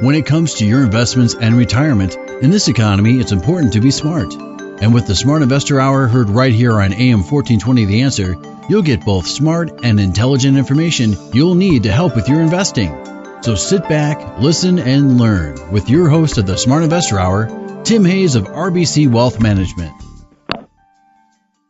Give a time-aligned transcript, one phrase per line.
[0.00, 3.90] When it comes to your investments and retirement, in this economy, it's important to be
[3.90, 4.34] smart.
[4.34, 8.36] And with the Smart Investor Hour heard right here on AM 1420 The Answer,
[8.68, 12.90] you'll get both smart and intelligent information you'll need to help with your investing.
[13.42, 18.04] So sit back, listen, and learn with your host of the Smart Investor Hour, Tim
[18.04, 19.94] Hayes of RBC Wealth Management.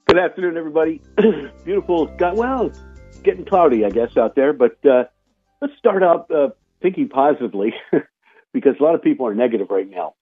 [0.08, 1.00] Good afternoon, everybody.
[1.64, 2.06] Beautiful.
[2.06, 2.72] Got well,
[3.22, 4.52] getting cloudy, I guess, out there.
[4.52, 5.04] But uh,
[5.62, 6.48] let's start out uh,
[6.82, 7.72] thinking positively,
[8.56, 10.14] because a lot of people are negative right now.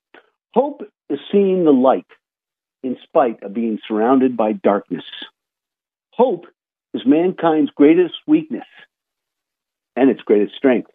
[0.55, 2.09] Hope is seeing the light
[2.83, 5.05] in spite of being surrounded by darkness.
[6.11, 6.47] Hope
[6.94, 8.67] is mankind's greatest weakness
[9.94, 10.91] and its greatest strength.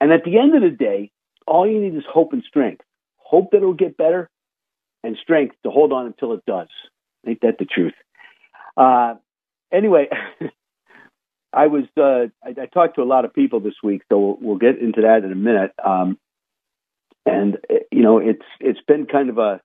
[0.00, 1.10] And at the end of the day,
[1.44, 2.82] all you need is hope and strength.
[3.16, 4.30] Hope that it'll get better
[5.02, 6.68] and strength to hold on until it does.
[7.26, 7.94] Ain't that the truth?
[8.76, 9.14] Uh,
[9.72, 10.06] anyway,
[11.52, 14.38] I was uh, I, I, talked to a lot of people this week, so we'll,
[14.40, 15.72] we'll get into that in a minute.
[15.84, 16.16] Um,
[17.28, 17.58] and
[17.90, 19.60] you know, it's it's been kind of a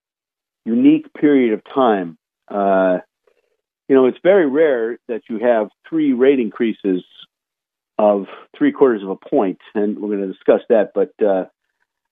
[0.65, 2.17] unique period of time.
[2.47, 2.99] Uh,
[3.87, 7.03] you know, it's very rare that you have three rate increases
[7.97, 8.25] of
[8.57, 10.91] three quarters of a point, and we're going to discuss that.
[10.95, 11.45] But uh,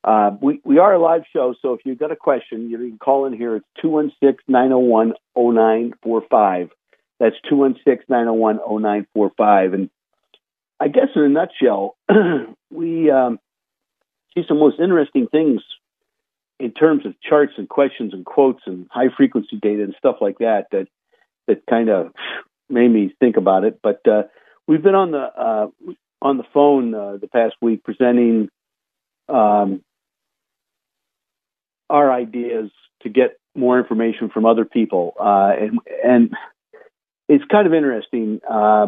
[0.03, 2.97] uh, we, we are a live show, so if you've got a question, you can
[2.97, 3.55] call in here.
[3.55, 6.69] It's 216 901 0945.
[7.19, 9.73] That's 216 901 0945.
[9.73, 9.89] And
[10.79, 11.95] I guess in a nutshell,
[12.71, 13.39] we um,
[14.33, 15.61] see some most interesting things
[16.59, 20.37] in terms of charts and questions and quotes and high frequency data and stuff like
[20.39, 20.87] that that
[21.47, 22.11] that kind of
[22.69, 23.79] made me think about it.
[23.81, 24.23] But uh,
[24.67, 25.67] we've been on the uh,
[26.21, 28.49] on the phone uh, the past week presenting
[29.27, 29.81] um,
[31.89, 32.69] our ideas
[33.01, 36.33] to get more information from other people, uh, and and
[37.27, 38.39] it's kind of interesting.
[38.49, 38.87] Uh,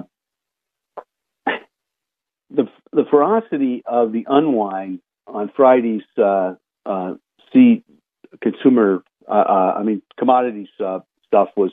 [2.51, 7.15] the the ferocity of the unwind on Friday's uh, uh,
[7.51, 7.83] see
[8.41, 11.71] consumer, uh, uh, I mean commodities uh, stuff was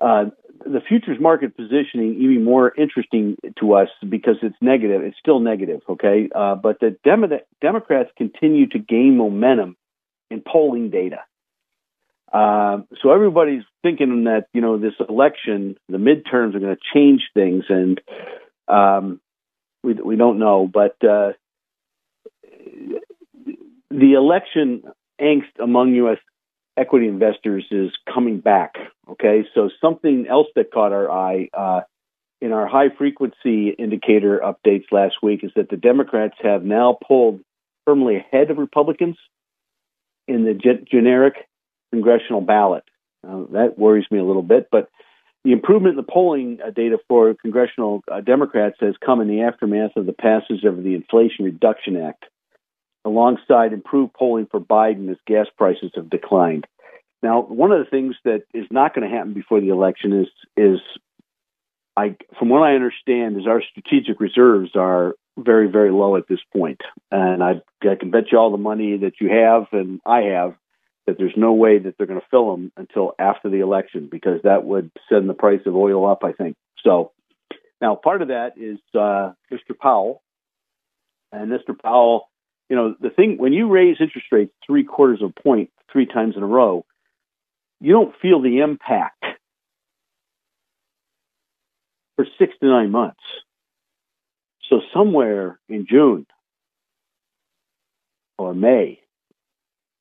[0.00, 5.02] the futures market positioning even more interesting to us because it's negative.
[5.02, 6.28] It's still negative, okay?
[6.32, 7.24] but the Dem-
[7.60, 9.76] Democrats continue to gain momentum
[10.30, 11.20] in polling data.
[12.34, 17.22] Uh, so everybody's thinking that you know this election, the midterms are going to change
[17.32, 18.00] things, and
[18.66, 19.20] um,
[19.84, 20.66] we we don't know.
[20.66, 21.34] But uh,
[23.90, 24.84] the election
[25.20, 26.18] angst among U.S.
[26.76, 28.74] equity investors is coming back.
[29.08, 31.80] Okay, so something else that caught our eye uh,
[32.40, 37.40] in our high frequency indicator updates last week is that the Democrats have now pulled
[37.84, 39.16] firmly ahead of Republicans
[40.26, 41.34] in the ge- generic
[41.92, 42.84] congressional ballot.
[43.26, 44.90] Uh, that worries me a little bit, but
[45.44, 49.42] the improvement in the polling uh, data for congressional uh, Democrats has come in the
[49.42, 52.24] aftermath of the passage of the Inflation Reduction Act,
[53.04, 56.66] alongside improved polling for Biden as gas prices have declined.
[57.22, 60.28] Now, one of the things that is not going to happen before the election is
[60.56, 60.80] is
[61.96, 66.40] I, from what I understand, is our strategic reserves are very, very low at this
[66.52, 66.80] point.
[67.10, 70.54] And I, I can bet you all the money that you have and I have
[71.06, 74.40] that there's no way that they're going to fill them until after the election because
[74.42, 76.56] that would send the price of oil up, I think.
[76.82, 77.12] So
[77.80, 79.78] now part of that is uh, Mr.
[79.78, 80.22] Powell.
[81.30, 81.78] And Mr.
[81.80, 82.28] Powell,
[82.68, 86.06] you know, the thing, when you raise interest rates three quarters of a point three
[86.06, 86.84] times in a row,
[87.80, 89.22] you don't feel the impact
[92.16, 93.20] for six to nine months.
[94.70, 96.26] So somewhere in June
[98.38, 99.00] or May,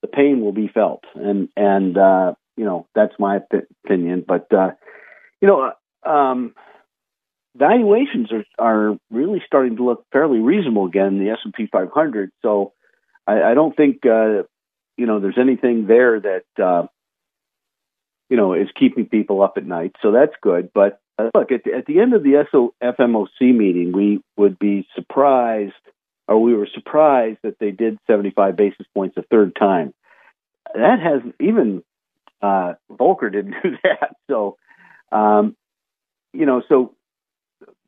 [0.02, 3.40] the pain will be felt, and and uh, you know that's my
[3.86, 4.24] opinion.
[4.28, 4.72] But uh,
[5.42, 5.72] you know,
[6.06, 6.56] uh, um,
[7.56, 11.68] valuations are are really starting to look fairly reasonable again in the S and P
[11.72, 12.32] 500.
[12.42, 12.74] So
[13.28, 14.44] I, I don't think uh,
[14.98, 16.88] you know there's anything there that uh,
[18.30, 19.96] you know is keeping people up at night.
[20.02, 20.72] So that's good.
[20.74, 24.58] But uh, look, at the, at the end of the SO, FMOC meeting, we would
[24.58, 25.74] be surprised,
[26.28, 29.94] or we were surprised that they did 75 basis points a third time.
[30.74, 31.84] That has even
[32.42, 34.16] uh, Volcker didn't do that.
[34.30, 34.58] So,
[35.12, 35.56] um,
[36.34, 36.96] you know, so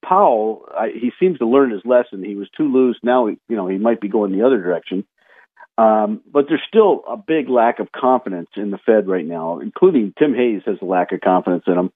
[0.08, 2.24] Powell, I, he seems to learn his lesson.
[2.24, 2.98] He was too loose.
[3.04, 5.06] Now, you know, he might be going the other direction.
[5.78, 10.14] Um, but there's still a big lack of confidence in the Fed right now, including
[10.18, 11.92] Tim Hayes has a lack of confidence in them.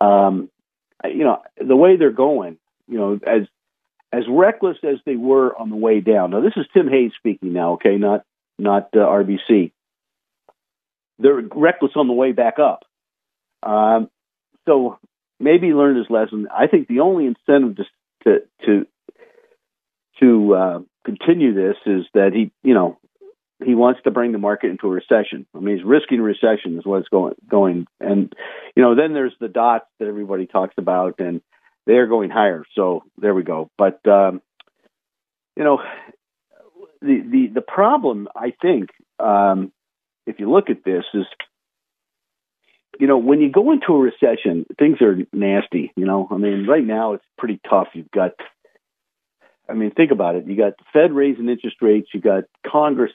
[0.00, 0.50] Um,
[1.04, 2.58] you know, the way they're going,
[2.88, 3.42] you know, as
[4.12, 6.30] as reckless as they were on the way down.
[6.30, 8.24] Now, this is Tim Hayes speaking now, okay, not
[8.58, 9.72] not uh, RBC.
[11.18, 12.84] They're reckless on the way back up.
[13.62, 14.08] Um,
[14.66, 14.98] so
[15.40, 16.46] maybe learned his lesson.
[16.56, 17.84] I think the only incentive to
[18.24, 18.86] to to,
[20.20, 22.98] to uh, continue this is that he, you know,
[23.64, 25.46] he wants to bring the market into a recession.
[25.54, 27.86] I mean, he's risking recession is what's going going.
[28.00, 28.32] And
[28.76, 31.40] you know, then there's the dots that everybody talks about, and
[31.86, 32.64] they're going higher.
[32.74, 33.70] So there we go.
[33.76, 34.40] But um,
[35.56, 35.82] you know,
[37.02, 39.72] the the the problem I think, um,
[40.26, 41.26] if you look at this, is
[42.98, 45.92] you know when you go into a recession, things are nasty.
[45.96, 47.88] You know, I mean, right now it's pretty tough.
[47.94, 48.32] You've got
[49.70, 50.46] I mean, think about it.
[50.46, 52.08] You got the Fed raising interest rates.
[52.12, 53.12] You got Congress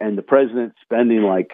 [0.00, 1.52] and the president spending like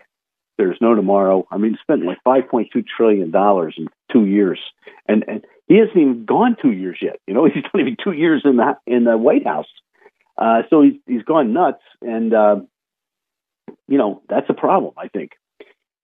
[0.56, 1.46] there's no tomorrow.
[1.50, 4.58] I mean, spent like 5.2 trillion dollars in two years,
[5.06, 7.20] and and he hasn't even gone two years yet.
[7.26, 9.68] You know, he's not even two years in the in the White House.
[10.36, 12.56] Uh, so he's he's gone nuts, and uh,
[13.86, 14.94] you know that's a problem.
[14.96, 15.32] I think.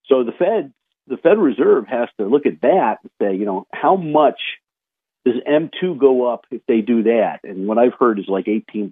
[0.07, 0.73] So the Fed,
[1.06, 4.41] the Federal Reserve, has to look at that and say, you know, how much
[5.25, 7.41] does M2 go up if they do that?
[7.45, 8.91] And what I've heard is like 18%.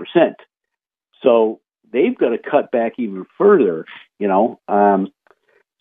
[1.22, 1.60] So
[1.92, 3.86] they've got to cut back even further,
[4.18, 4.60] you know.
[4.68, 5.12] Um,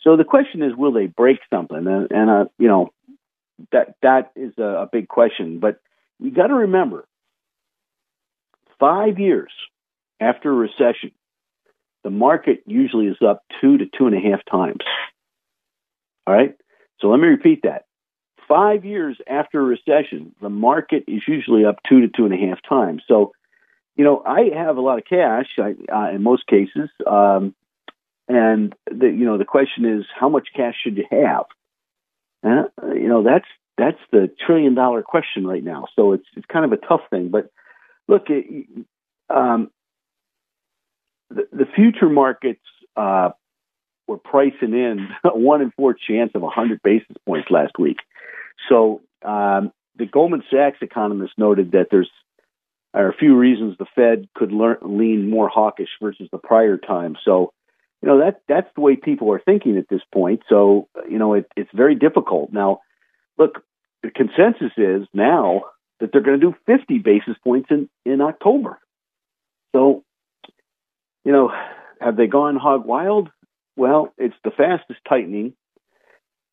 [0.01, 1.77] so the question is, will they break something?
[1.77, 2.89] And, and uh, you know,
[3.71, 5.59] that that is a, a big question.
[5.59, 5.79] But
[6.19, 7.05] you got to remember,
[8.79, 9.51] five years
[10.19, 11.11] after a recession,
[12.03, 14.79] the market usually is up two to two and a half times.
[16.31, 16.55] All right.
[17.01, 17.87] So let me repeat that
[18.47, 22.37] five years after a recession, the market is usually up two to two and a
[22.47, 23.03] half times.
[23.05, 23.33] So,
[23.97, 27.53] you know, I have a lot of cash I, uh, in most cases, um,
[28.29, 31.45] and the you know the question is how much cash should you have?
[32.45, 33.47] Uh, you know that's
[33.77, 35.85] that's the trillion dollar question right now.
[35.97, 37.27] So it's it's kind of a tough thing.
[37.27, 37.51] But
[38.07, 38.67] look, it,
[39.29, 39.69] um,
[41.29, 42.61] the, the future markets
[42.95, 43.31] uh,
[44.11, 47.97] were pricing in a one in four chance of 100 basis points last week.
[48.69, 52.09] So um, the Goldman Sachs economist noted that there's
[52.93, 57.15] are a few reasons the Fed could learn, lean more hawkish versus the prior time.
[57.23, 57.53] So,
[58.01, 60.41] you know that that's the way people are thinking at this point.
[60.49, 62.79] So, you know, it, it's very difficult now.
[63.37, 63.63] Look,
[64.03, 65.61] the consensus is now
[65.99, 68.79] that they're going to do 50 basis points in in October.
[69.73, 70.03] So,
[71.23, 71.51] you know,
[72.01, 73.29] have they gone hog wild?
[73.75, 75.53] Well, it's the fastest tightening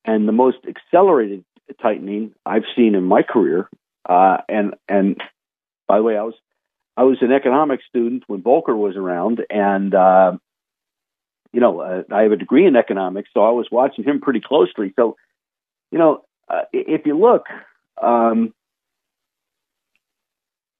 [0.05, 1.45] and the most accelerated
[1.83, 3.69] tightening I've seen in my career.
[4.09, 5.21] Uh, and and
[5.87, 6.35] by the way, I was
[6.97, 10.33] I was an economics student when Volcker was around, and uh,
[11.53, 14.41] you know uh, I have a degree in economics, so I was watching him pretty
[14.41, 14.93] closely.
[14.97, 15.17] So,
[15.91, 17.45] you know, uh, if you look,
[18.03, 18.55] um,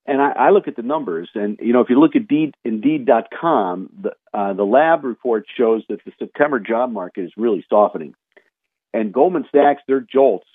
[0.09, 2.55] and I, I, look at the numbers, and you know, if you look at Indeed,
[2.65, 8.15] Indeed.com, the uh, the lab report shows that the September job market is really softening,
[8.95, 10.47] and Goldman Sachs, their JOLTS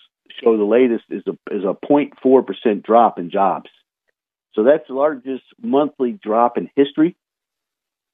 [0.42, 3.70] show the latest is a is a 0.4 percent drop in jobs.
[4.56, 7.16] So that's the largest monthly drop in history.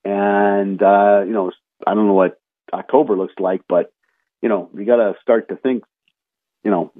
[0.03, 1.51] And uh, you know,
[1.87, 2.39] I don't know what
[2.73, 3.93] October looks like, but
[4.41, 5.83] you know, you got to start to think.
[6.65, 6.91] You know,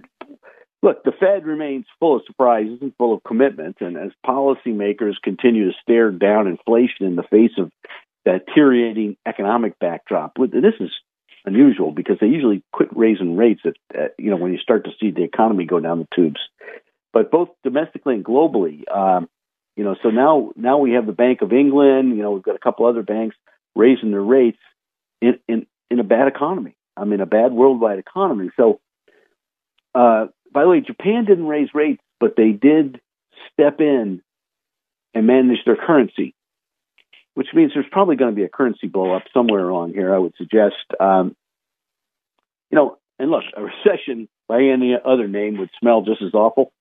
[0.81, 5.71] look, the Fed remains full of surprises and full of commitments, and as policymakers continue
[5.71, 7.71] to stare down inflation in the face of
[8.25, 10.91] deteriorating economic backdrop, this is
[11.45, 14.91] unusual because they usually quit raising rates at, at, you know when you start to
[14.99, 16.39] see the economy go down the tubes.
[17.11, 19.27] But both domestically and globally, um,
[19.75, 22.15] you know, so now now we have the Bank of England.
[22.15, 23.35] You know, we've got a couple other banks
[23.75, 24.59] raising their rates
[25.21, 26.75] in in in a bad economy.
[26.95, 28.49] I mean, a bad worldwide economy.
[28.57, 28.79] So,
[29.95, 32.99] uh, by the way, Japan didn't raise rates, but they did
[33.53, 34.21] step in
[35.13, 36.35] and manage their currency
[37.39, 40.13] which means there's probably going to be a currency blow up somewhere along here.
[40.13, 41.37] I would suggest, um,
[42.69, 46.73] you know, and look, a recession by any other name would smell just as awful.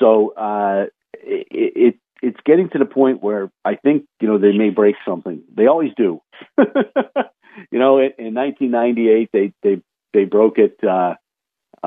[0.00, 4.50] So uh, it, it it's getting to the point where I think you know they
[4.50, 5.44] may break something.
[5.56, 6.20] They always do.
[6.58, 11.14] you know, in, in 1998 they they they broke it, uh,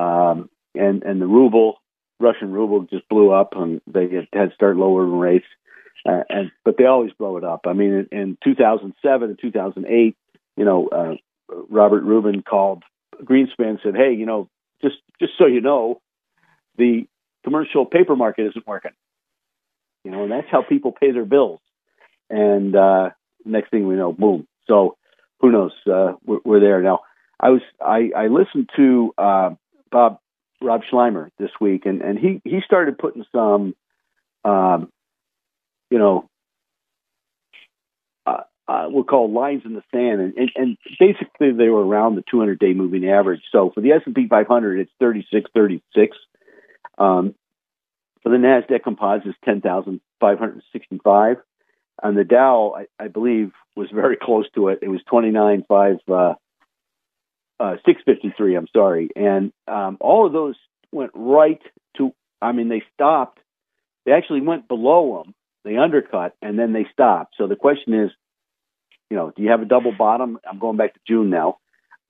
[0.00, 1.80] um, and and the ruble,
[2.20, 5.46] Russian ruble, just blew up, and they had to start lowering rates.
[6.08, 7.62] Uh, and but they always blow it up.
[7.66, 10.16] I mean, in, in 2007 and 2008,
[10.56, 11.14] you know, uh,
[11.68, 12.84] Robert Rubin called
[13.22, 14.48] Greenspan said, "Hey, you know,
[14.82, 16.00] just just so you know,
[16.76, 17.06] the
[17.46, 18.92] commercial paper market isn't working.
[20.04, 21.60] You know, and that's how people pay their bills.
[22.28, 23.10] And uh,
[23.44, 24.46] next thing we know, boom.
[24.66, 24.96] So
[25.40, 25.72] who knows?
[25.86, 27.00] Uh, we're, we're, there now.
[27.38, 29.50] I was I, I listened to uh,
[29.90, 30.18] Bob
[30.62, 33.74] Rob Sluymer this week, and, and he he started putting some,
[34.44, 34.90] um,
[35.90, 36.28] you know,
[38.26, 42.16] uh, uh, we'll call lines in the sand, and, and, and basically they were around
[42.16, 43.42] the 200 day moving average.
[43.52, 46.16] So for the S and P 500, it's 36, 36.
[46.98, 47.34] Um,
[48.22, 51.36] for the Nasdaq Composite, it's 10,565.
[52.02, 54.80] And the Dow, I, I, believe, was very close to it.
[54.82, 55.98] It was 29,5.
[56.08, 56.34] Uh,
[57.58, 59.08] uh, 653, I'm sorry.
[59.16, 60.56] And um, all of those
[60.92, 61.60] went right
[61.96, 63.40] to, I mean, they stopped.
[64.04, 65.34] They actually went below them.
[65.64, 67.34] They undercut and then they stopped.
[67.36, 68.10] So the question is,
[69.10, 70.38] you know, do you have a double bottom?
[70.48, 71.58] I'm going back to June now.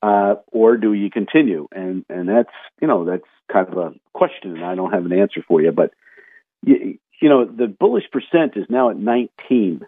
[0.02, 1.66] Uh, or do you continue?
[1.72, 5.12] And and that's you know that's kind of a question, and I don't have an
[5.12, 5.72] answer for you.
[5.72, 5.92] But
[6.62, 9.80] you, you know the bullish percent is now at 19.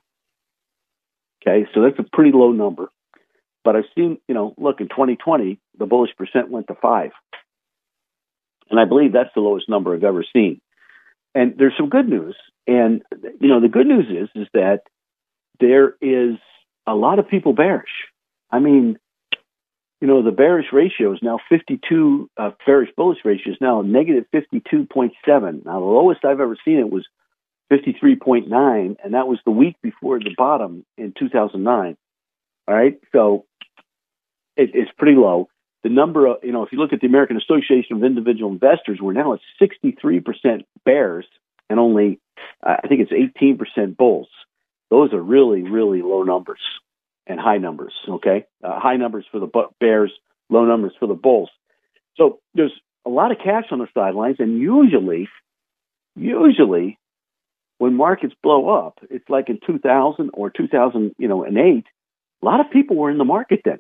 [1.43, 2.91] Okay, so that's a pretty low number.
[3.65, 7.11] But I've seen, you know, look, in 2020, the bullish percent went to five.
[8.71, 10.61] And I believe that's the lowest number I've ever seen.
[11.35, 12.37] And there's some good news.
[12.67, 13.03] And,
[13.41, 14.83] you know, the good news is, is that
[15.61, 16.37] there is
[16.87, 17.89] a lot of people bearish.
[18.51, 18.99] I mean,
[20.01, 24.25] you know, the bearish ratio is now 52, uh, bearish bullish ratio is now negative
[24.35, 25.13] 52.7.
[25.65, 27.07] Now, the lowest I've ever seen it was
[27.73, 31.97] 53.9, and that was the week before the bottom in 2009.
[32.69, 33.01] All right.
[33.13, 33.47] So
[34.57, 35.49] it, it's pretty low.
[35.85, 38.99] The number of, you know, if you look at the American Association of Individual Investors,
[39.01, 41.27] we're now at 63% bears
[41.71, 42.21] and only,
[42.63, 44.29] uh, I think it's 18% bulls.
[44.91, 46.61] Those are really, really low numbers
[47.27, 47.95] and high numbers.
[48.07, 48.45] Okay.
[48.63, 49.49] Uh, high numbers for the
[49.81, 50.13] bears,
[50.51, 51.51] low numbers for the bulls.
[52.17, 52.73] So there's
[53.07, 55.29] a lot of cash on the sidelines, and usually,
[56.17, 56.99] usually,
[57.79, 61.85] when markets blow up, it's like in 2000 or 2000, you know, and eight.
[62.43, 63.79] A lot of people were in the market then.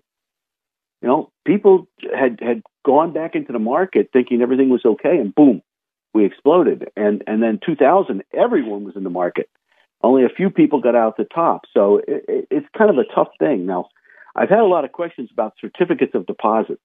[1.02, 5.34] You know, people had had gone back into the market thinking everything was okay, and
[5.34, 5.62] boom,
[6.12, 6.88] we exploded.
[6.96, 9.48] And and then 2000, everyone was in the market.
[10.02, 11.62] Only a few people got out the top.
[11.72, 13.66] So it, it, it's kind of a tough thing.
[13.66, 13.88] Now,
[14.34, 16.80] I've had a lot of questions about certificates of deposit,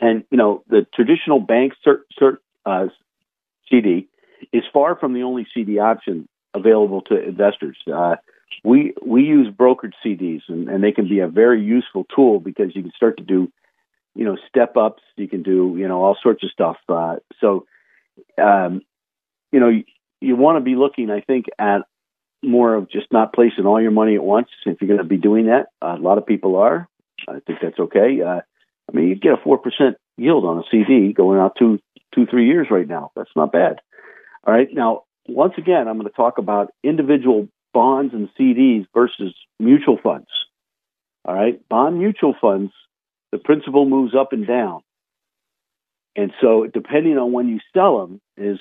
[0.00, 2.86] and you know, the traditional bank cert, cert uh,
[3.70, 4.08] CD
[4.52, 7.76] is far from the only CD option available to investors.
[7.92, 8.16] Uh,
[8.64, 12.74] we we use brokered CDs, and, and they can be a very useful tool because
[12.74, 13.50] you can start to do,
[14.14, 15.02] you know, step ups.
[15.16, 16.76] You can do, you know, all sorts of stuff.
[16.88, 17.66] Uh, so,
[18.42, 18.82] um,
[19.52, 19.84] you know, you,
[20.20, 21.82] you want to be looking, I think, at
[22.42, 24.48] more of just not placing all your money at once.
[24.64, 26.88] If you're going to be doing that, a lot of people are.
[27.28, 28.20] I think that's okay.
[28.22, 28.40] Uh,
[28.88, 31.78] I mean, you get a four percent yield on a CD going out two,
[32.14, 33.10] two, three years right now.
[33.16, 33.80] That's not bad.
[34.46, 34.68] All right.
[34.72, 40.28] Now, once again, I'm going to talk about individual bonds and CDs versus mutual funds.
[41.26, 42.72] All right, bond mutual funds,
[43.32, 44.80] the principal moves up and down.
[46.16, 48.58] And so depending on when you sell them is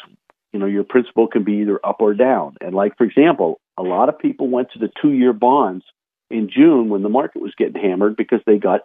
[0.51, 2.57] you know your principal can be either up or down.
[2.59, 5.85] And like for example, a lot of people went to the 2-year bonds
[6.29, 8.81] in June when the market was getting hammered because they got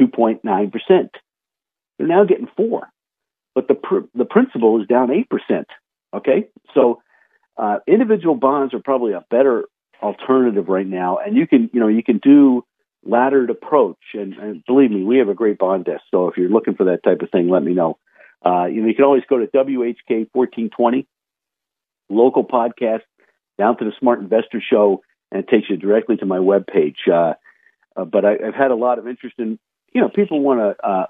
[0.00, 0.40] 2.9%.
[0.88, 2.88] They're now getting 4.
[3.54, 5.66] But the pr- the principal is down 8%.
[6.12, 6.48] Okay?
[6.74, 7.00] So
[7.56, 9.64] uh, individual bonds are probably a better
[10.02, 12.64] alternative right now, and you can you know you can do
[13.04, 13.98] laddered approach.
[14.14, 16.02] And, and, believe me, we have a great bond desk.
[16.10, 17.98] So if you're looking for that type of thing, let me know.
[18.44, 21.06] Uh, you know, you can always go to WHK 1420
[22.10, 23.02] local podcast
[23.58, 26.96] down to the Smart Investor Show, and it takes you directly to my webpage.
[27.10, 27.34] Uh,
[27.96, 29.58] uh, but I, have had a lot of interest in
[29.92, 31.06] you know people want to uh,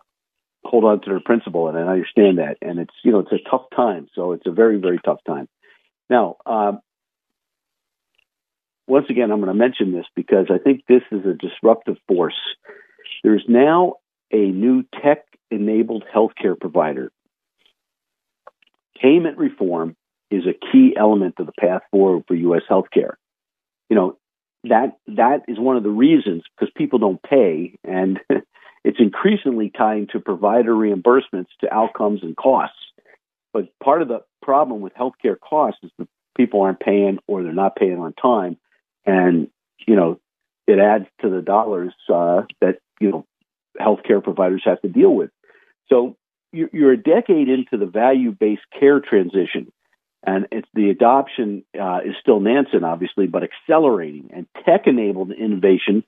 [0.65, 2.59] hold on to their principal, and I understand that.
[2.63, 5.49] And it's you know it's a tough time, so it's a very very tough time.
[6.11, 6.81] Now, um,
[8.87, 12.39] once again, I'm going to mention this because I think this is a disruptive force.
[13.23, 13.95] There's now
[14.33, 17.11] a new tech enabled healthcare provider.
[19.01, 19.97] Payment reform
[20.31, 22.63] is a key element of the path forward for U.S.
[22.69, 23.15] healthcare.
[23.89, 24.19] You know,
[24.65, 28.19] that that is one of the reasons because people don't pay and
[28.85, 32.77] it's increasingly tying to provider reimbursements to outcomes and costs.
[33.53, 37.53] But part of the problem with healthcare costs is that people aren't paying or they're
[37.53, 38.57] not paying on time,
[39.07, 39.49] and
[39.87, 40.21] you know
[40.67, 43.27] it adds to the dollars uh, that you know
[43.81, 45.31] healthcare providers have to deal with.
[45.89, 46.17] So
[46.53, 49.73] you're a decade into the value-based care transition,
[50.25, 56.05] and it's the adoption uh, is still nascent, obviously, but accelerating, and tech-enabled innovation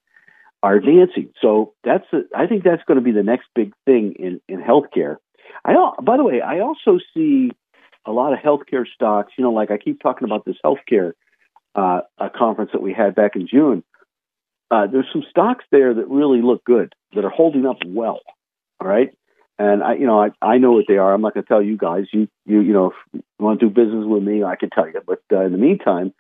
[0.62, 1.31] are advancing.
[1.43, 4.61] So that's a, I think that's going to be the next big thing in in
[4.61, 5.16] healthcare.
[5.64, 7.50] I by the way, I also see
[8.07, 9.33] a lot of healthcare stocks.
[9.37, 11.13] You know, like I keep talking about this healthcare
[11.75, 12.01] uh,
[12.37, 13.83] conference that we had back in June.
[14.71, 18.21] Uh, there's some stocks there that really look good that are holding up well.
[18.81, 19.17] All right.
[19.59, 21.15] And I, you know, I, I know what they are.
[21.15, 22.05] I'm not going to tell you guys.
[22.13, 24.87] You, you, you know, if you want to do business with me, I can tell
[24.87, 25.01] you.
[25.07, 26.13] But uh, in the meantime,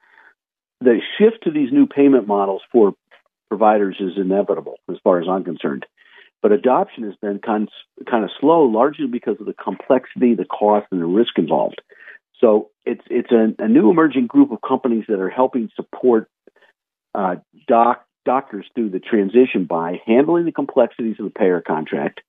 [0.80, 2.94] the shift to these new payment models for
[3.48, 5.86] providers is inevitable, as far as I'm concerned.
[6.42, 10.44] But adoption has been kind of, kind of slow, largely because of the complexity, the
[10.44, 11.80] cost, and the risk involved.
[12.40, 16.28] So it's it's a, a new emerging group of companies that are helping support
[17.14, 22.20] uh, doc, doctors through the transition by handling the complexities of the payer contract,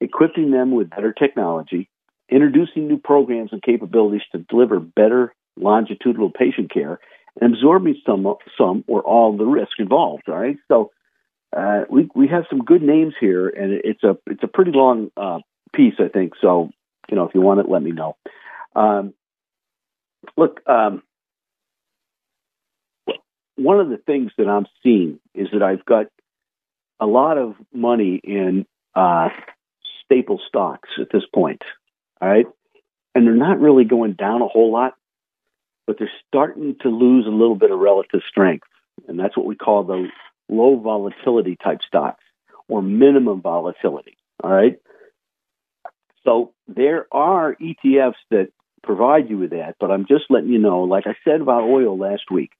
[0.00, 1.88] equipping them with better technology,
[2.30, 7.00] introducing new programs and capabilities to deliver better longitudinal patient care,
[7.40, 10.22] and absorbing some some or all the risk involved.
[10.28, 10.92] All right, so
[11.56, 15.10] uh, we we have some good names here, and it's a it's a pretty long
[15.16, 15.40] uh,
[15.74, 16.32] piece, I think.
[16.40, 16.70] So
[17.10, 18.16] you know, if you want it, let me know.
[18.74, 19.14] Um,
[20.36, 21.02] look, um,
[23.56, 26.06] one of the things that I'm seeing is that I've got
[27.00, 29.28] a lot of money in uh,
[30.04, 31.62] staple stocks at this point.
[32.20, 32.46] All right.
[33.14, 34.94] And they're not really going down a whole lot,
[35.86, 38.66] but they're starting to lose a little bit of relative strength.
[39.08, 40.08] And that's what we call the
[40.48, 42.22] low volatility type stocks
[42.68, 44.16] or minimum volatility.
[44.42, 44.78] All right.
[46.24, 48.48] So there are ETFs that
[48.82, 51.98] provide you with that, but I'm just letting you know, like I said about oil
[51.98, 52.50] last week,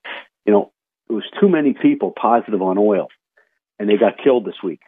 [0.45, 0.73] you know,
[1.09, 3.09] it was too many people positive on oil
[3.79, 4.81] and they got killed this week.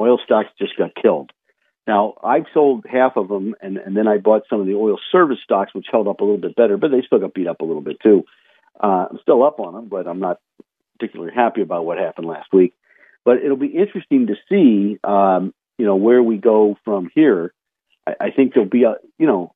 [0.00, 1.30] Oil stocks just got killed.
[1.86, 4.98] Now, I've sold half of them and, and then I bought some of the oil
[5.10, 7.60] service stocks, which held up a little bit better, but they still got beat up
[7.60, 8.24] a little bit too.
[8.82, 10.38] Uh, I'm still up on them, but I'm not
[11.02, 12.74] particularly happy about what happened last week.
[13.24, 17.52] But it'll be interesting to see, um, you know, where we go from here.
[18.06, 19.54] I, I think there'll be a, you know,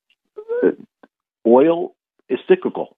[1.46, 1.94] oil
[2.28, 2.96] is cyclical.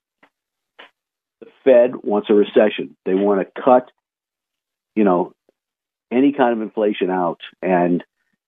[1.41, 2.97] The Fed wants a recession.
[3.05, 3.91] They want to cut,
[4.97, 5.35] you know,
[6.11, 7.41] any kind of inflation out.
[7.61, 8.03] And,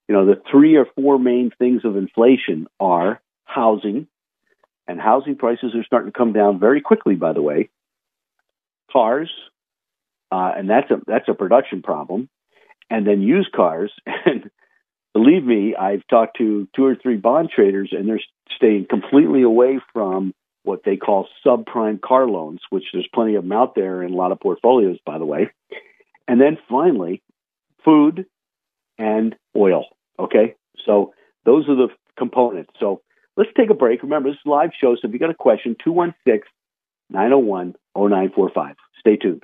[0.07, 4.07] you know, the three or four main things of inflation are housing,
[4.87, 7.69] and housing prices are starting to come down very quickly, by the way.
[8.91, 9.29] Cars,
[10.31, 12.29] uh, and that's a that's a production problem.
[12.89, 14.49] And then used cars, and
[15.13, 18.21] believe me, I've talked to two or three bond traders, and they're
[18.55, 23.51] staying completely away from what they call subprime car loans, which there's plenty of them
[23.51, 25.49] out there in a lot of portfolios, by the way.
[26.27, 27.21] And then finally,
[27.83, 28.25] food
[28.97, 29.85] and oil.
[30.19, 31.13] Okay, so
[31.45, 32.71] those are the components.
[32.79, 33.01] So
[33.35, 34.03] let's take a break.
[34.03, 36.41] Remember, this is live show, so if you got a question, 216
[37.09, 38.75] 901 0945.
[38.99, 39.43] Stay tuned.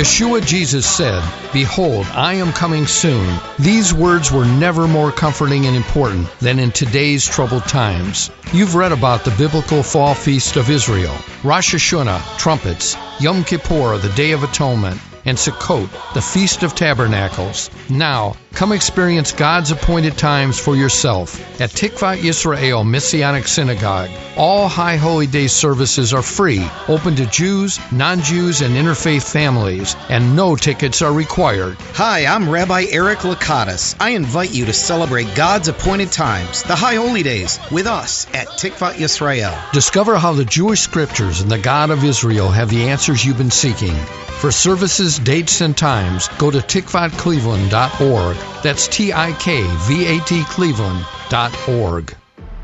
[0.00, 3.38] Yeshua Jesus said, Behold, I am coming soon.
[3.58, 8.30] These words were never more comforting and important than in today's troubled times.
[8.50, 14.10] You've read about the biblical fall feast of Israel, Rosh Hashanah, trumpets, Yom Kippur, the
[14.16, 17.70] Day of Atonement, and Sukkot, the Feast of Tabernacles.
[17.88, 24.10] Now, come experience God's appointed times for yourself at Tikvat Yisrael Messianic Synagogue.
[24.36, 29.96] All High Holy Day services are free, open to Jews, non Jews, and interfaith families,
[30.08, 31.76] and no tickets are required.
[31.94, 33.94] Hi, I'm Rabbi Eric Lakatos.
[34.00, 38.48] I invite you to celebrate God's appointed times, the High Holy Days, with us at
[38.48, 39.72] Tikvat Yisrael.
[39.72, 43.50] Discover how the Jewish scriptures and the God of Israel have the answers you've been
[43.50, 43.94] seeking.
[44.40, 48.36] For services, dates, and times, go to tikvatcleveland.org.
[48.62, 52.16] That's T I K V A T Cleveland.org.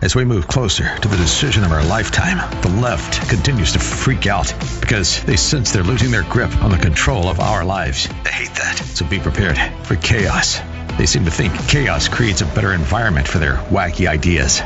[0.02, 4.26] As we move closer to the decision of our lifetime, the left continues to freak
[4.26, 8.06] out because they sense they're losing their grip on the control of our lives.
[8.22, 10.60] They hate that, so be prepared for chaos.
[10.98, 14.62] They seem to think chaos creates a better environment for their wacky ideas.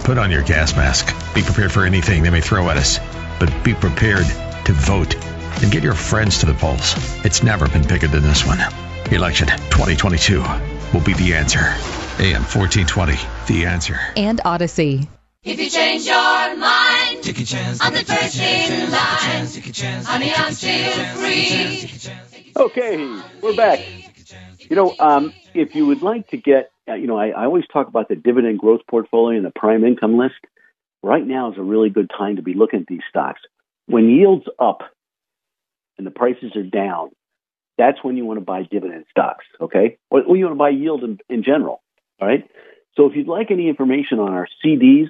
[0.00, 1.06] Put on your gas mask.
[1.34, 2.98] Be prepared for anything they may throw at us,
[3.40, 4.26] but be prepared
[4.66, 5.16] to vote
[5.62, 6.94] and get your friends to the polls.
[7.24, 8.58] It's never been bigger than this one.
[9.12, 10.40] Election 2022
[10.92, 11.74] will be the answer.
[12.20, 13.98] AM 1420, The Answer.
[14.16, 15.08] And Odyssey.
[15.42, 17.78] If you change your mind, take a chance.
[17.82, 20.04] I'm the first in line.
[20.04, 21.90] Honey, I'm still free.
[22.56, 23.84] Okay, we're back.
[24.70, 27.64] You know, um, if you would like to get, uh, you know, I, I always
[27.72, 30.36] talk about the dividend growth portfolio and the prime income list.
[31.02, 33.40] Right now is a really good time to be looking at these stocks.
[33.86, 34.82] When yields up
[35.98, 37.10] and the prices are down,
[37.76, 39.98] that's when you want to buy dividend stocks, okay?
[40.10, 41.82] Or, or you want to buy yield in, in general,
[42.20, 42.48] all right?
[42.96, 45.08] So if you'd like any information on our CDs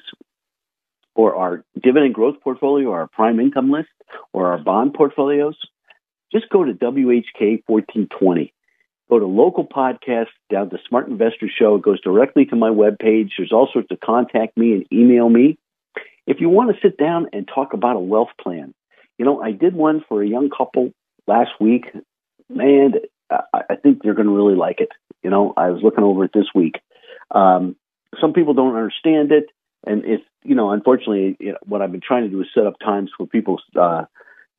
[1.15, 3.89] or our dividend growth portfolio or our prime income list
[4.33, 5.57] or our bond portfolios,
[6.33, 8.53] just go to WHK 1420.
[9.11, 11.77] Go to local podcast, down to Smart Investor Show.
[11.77, 13.31] It goes directly to my webpage.
[13.37, 15.59] There's all sorts of contact me and email me.
[16.27, 18.73] If you want to sit down and talk about a wealth plan,
[19.19, 20.93] you know, I did one for a young couple
[21.27, 21.87] last week.
[22.49, 22.95] Man,
[23.31, 24.91] I I think they're going to really like it.
[25.23, 26.75] You know, I was looking over it this week.
[27.31, 27.77] Um,
[28.21, 29.47] some people don't understand it,
[29.87, 32.67] and it's you know, unfortunately, you know, what I've been trying to do is set
[32.67, 34.05] up times for people, uh,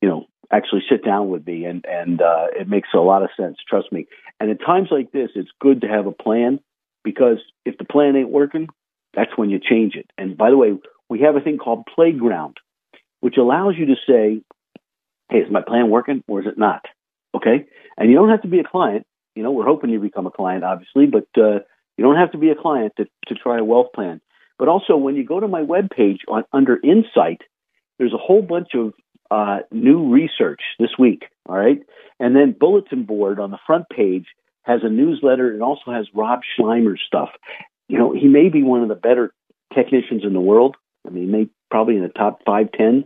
[0.02, 3.30] you know, actually sit down with me, and and uh, it makes a lot of
[3.36, 3.58] sense.
[3.68, 4.06] Trust me.
[4.40, 6.60] And at times like this, it's good to have a plan
[7.04, 8.68] because if the plan ain't working,
[9.14, 10.10] that's when you change it.
[10.18, 10.74] And by the way,
[11.08, 12.58] we have a thing called Playground,
[13.26, 14.40] which allows you to say,
[15.28, 16.84] "Hey, is my plan working or is it not?"
[17.34, 17.66] Okay,
[17.98, 19.04] and you don't have to be a client.
[19.34, 21.58] You know, we're hoping you become a client, obviously, but uh,
[21.96, 24.20] you don't have to be a client to, to try a wealth plan.
[24.60, 27.40] But also, when you go to my webpage on under Insight,
[27.98, 28.94] there's a whole bunch of
[29.28, 31.24] uh, new research this week.
[31.48, 31.80] All right,
[32.20, 34.26] and then Bulletin Board on the front page
[34.62, 37.30] has a newsletter and also has Rob Sluymer's stuff.
[37.88, 39.32] You know, he may be one of the better
[39.74, 40.76] technicians in the world.
[41.04, 43.04] I mean, he may probably in the top five ten,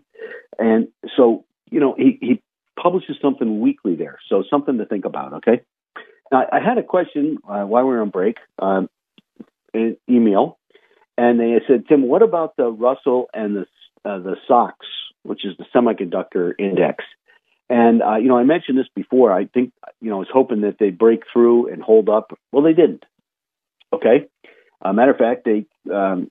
[0.59, 2.43] and so you know he he
[2.81, 4.19] publishes something weekly there.
[4.29, 5.35] So something to think about.
[5.35, 5.63] Okay.
[6.33, 8.89] Now, I had a question uh, while we were on break, um,
[9.75, 10.59] an email,
[11.19, 13.67] and they said, Tim, what about the Russell and the
[14.09, 14.77] uh, the SOX,
[15.23, 17.05] which is the semiconductor index?
[17.69, 19.33] And uh, you know, I mentioned this before.
[19.33, 22.33] I think you know, I was hoping that they break through and hold up.
[22.53, 23.05] Well, they didn't.
[23.93, 24.27] Okay.
[24.83, 26.31] Uh, matter of fact, they, um,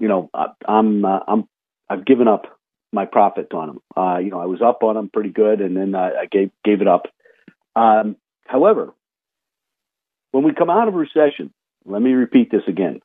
[0.00, 1.48] you know, I, I'm uh, I'm
[1.88, 2.58] I've given up
[2.92, 3.80] my profit on them.
[3.96, 6.50] Uh, you know, I was up on them pretty good, and then I, I gave
[6.64, 7.06] gave it up.
[7.74, 8.92] Um, however,
[10.32, 11.52] when we come out of recession,
[11.84, 13.00] let me repeat this again.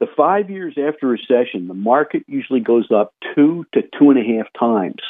[0.00, 4.36] The five years after recession, the market usually goes up two to two and a
[4.36, 5.02] half times.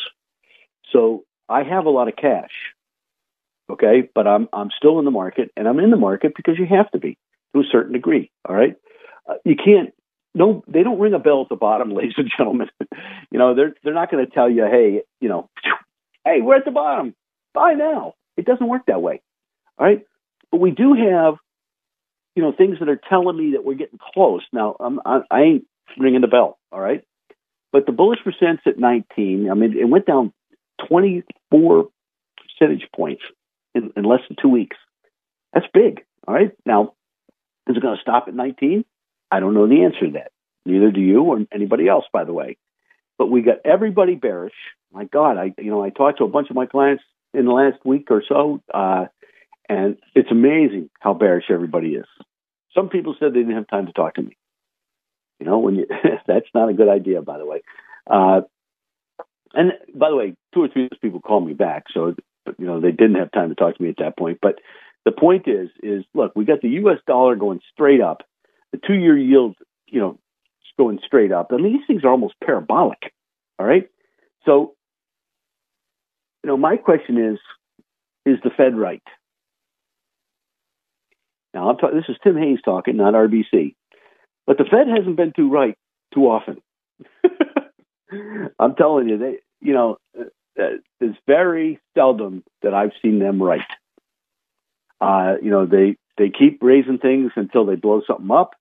[0.93, 2.53] So I have a lot of cash,
[3.71, 6.67] okay, but I'm I'm still in the market, and I'm in the market because you
[6.67, 7.19] have to be
[7.55, 8.31] to a certain degree.
[8.49, 8.77] All right,
[9.29, 9.93] uh, you can't.
[10.37, 12.69] No, they don't ring a bell at the bottom, ladies and gentlemen.
[13.31, 15.49] you know, they're they're not going to tell you, hey, you know,
[16.25, 17.15] hey, we're at the bottom.
[17.55, 18.15] Buy now.
[18.37, 19.23] It doesn't work that way.
[19.79, 20.07] All right,
[20.51, 21.37] but we do have
[22.37, 24.43] you know, things that are telling me that we're getting close.
[24.53, 25.67] Now, I'm, I, I ain't
[25.99, 27.03] ringing the bell, all right?
[27.73, 29.51] But the bullish percent's at 19.
[29.51, 30.33] I mean, it went down
[30.89, 31.89] 24
[32.37, 33.23] percentage points
[33.75, 34.77] in, in less than two weeks.
[35.55, 36.53] That's big, all right?
[36.67, 36.93] Now,
[37.67, 38.85] is it going to stop at 19?
[39.31, 40.33] I don't know the answer to that.
[40.65, 42.57] Neither do you or anybody else, by the way.
[43.19, 44.55] But we got everybody bearish.
[44.93, 47.03] My God, I you know I talked to a bunch of my clients
[47.35, 48.63] in the last week or so.
[48.73, 49.07] Uh,
[49.69, 52.07] and it's amazing how bearish everybody is.
[52.75, 54.37] Some people said they didn't have time to talk to me.
[55.41, 55.87] You know, when you
[56.27, 57.63] that's not a good idea, by the way.
[58.09, 58.43] Uh,
[59.55, 62.15] and by the way, two or three people called me back, so
[62.59, 64.39] you know they didn't have time to talk to me at that point.
[64.41, 64.57] But
[65.05, 66.99] the point is, is look, we got the U.S.
[67.07, 68.23] dollar going straight up,
[68.73, 70.19] the two-year yield, you know,
[70.79, 71.49] going straight up.
[71.53, 73.13] I mean, these things are almost parabolic.
[73.59, 73.89] All right,
[74.45, 74.75] so
[76.47, 77.39] you know, my question is,
[78.25, 79.03] is the Fed right?
[81.53, 83.75] Now, talk, this is Tim Hayes talking, not RBC.
[84.47, 85.77] But the Fed hasn't been too right
[86.15, 86.59] too often.
[88.61, 90.25] I'm telling you, they, you know, uh,
[90.63, 93.61] uh, it's very seldom that I've seen them right.
[95.01, 98.55] Uh, you know, they they keep raising things until they blow something up,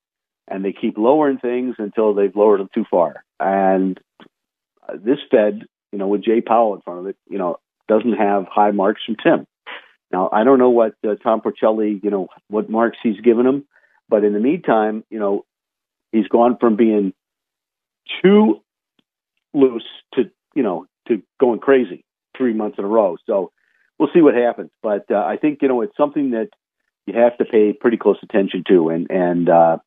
[0.48, 3.24] and they keep lowering things until they've lowered them too far.
[3.40, 4.00] And
[5.04, 8.46] this Fed, you know, with Jay Powell in front of it, you know, doesn't have
[8.48, 9.48] high marks from Tim.
[10.12, 13.66] Now, I don't know what uh, Tom Porcelli, you know, what marks he's given him,
[14.08, 15.46] but in the meantime, you know,
[16.12, 17.14] he's gone from being
[18.22, 18.62] too
[19.54, 22.06] loose to, you know, to going crazy
[22.38, 23.18] three months in a row.
[23.26, 23.52] So
[23.98, 24.70] we'll see what happens.
[24.84, 26.50] But uh, I think, you know, it's something that
[27.08, 28.90] you have to pay pretty close attention to.
[28.90, 29.78] And, and, uh,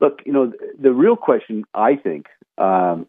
[0.00, 2.26] look, you know, the, the real question, I think,
[2.58, 3.06] um,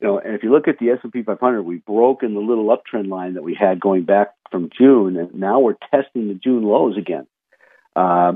[0.00, 3.08] you know, and if you look at the S&P 500, we've broken the little uptrend
[3.08, 6.96] line that we had going back from June, and now we're testing the June lows
[6.98, 7.26] again.
[7.94, 8.32] Uh,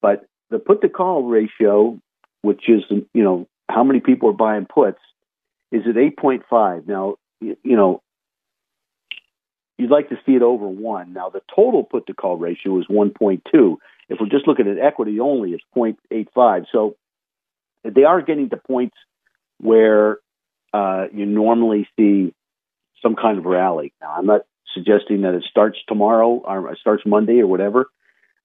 [0.00, 1.98] but the put to call ratio,
[2.42, 2.82] which is
[3.12, 4.98] you know how many people are buying puts,
[5.70, 6.86] is at 8.5.
[6.86, 8.02] Now you, you know
[9.80, 11.12] you'd like to see it over one.
[11.12, 13.76] Now the total put to call ratio is 1.2.
[14.08, 16.66] If we're just looking at equity only, it's 0.85.
[16.70, 16.96] So
[17.84, 18.96] they are getting to points
[19.58, 20.18] where
[20.72, 22.34] uh, you normally see
[23.02, 23.92] some kind of rally.
[24.00, 24.42] Now, I'm not
[24.74, 27.86] suggesting that it starts tomorrow or starts Monday or whatever,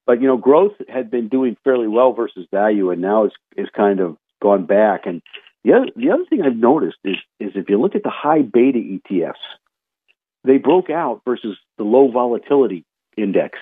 [0.06, 3.68] but you know, growth had been doing fairly well versus value, and now it's is
[3.76, 5.06] kind of gone back.
[5.06, 5.22] And
[5.64, 8.42] the other the other thing I've noticed is is if you look at the high
[8.42, 9.34] beta ETFs,
[10.46, 12.86] they broke out versus the low volatility
[13.18, 13.58] index,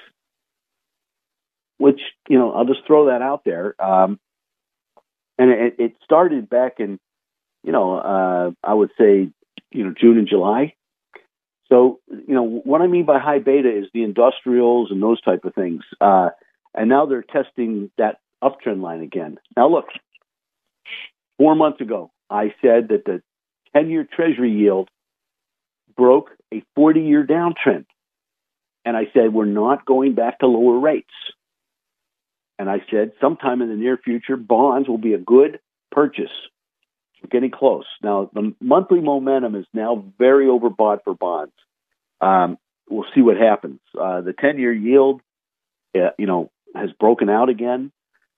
[1.78, 3.76] which you know I'll just throw that out there.
[3.84, 4.20] Um,
[5.38, 7.00] and it, it started back in
[7.64, 9.30] you know uh, I would say
[9.72, 10.74] you know June and July.
[11.70, 15.46] So you know what I mean by high beta is the industrials and those type
[15.46, 15.84] of things.
[16.00, 16.30] Uh,
[16.76, 19.40] and now they're testing that uptrend line again.
[19.56, 19.86] Now look,
[21.38, 23.22] four months ago I said that the
[23.76, 24.90] 10-year Treasury yield
[25.96, 27.86] broke a 40-year downtrend,
[28.86, 31.14] and I said we're not going back to lower rates.
[32.60, 35.60] And I said sometime in the near future, bonds will be a good
[35.92, 36.32] purchase.
[37.22, 37.86] We're getting close.
[38.02, 41.54] Now, the monthly momentum is now very overbought for bonds.
[42.22, 42.58] Um,
[42.90, 43.80] we'll see what happens.
[44.00, 45.22] Uh, the 10 year yield,
[45.96, 47.92] uh, you know, has broken out again.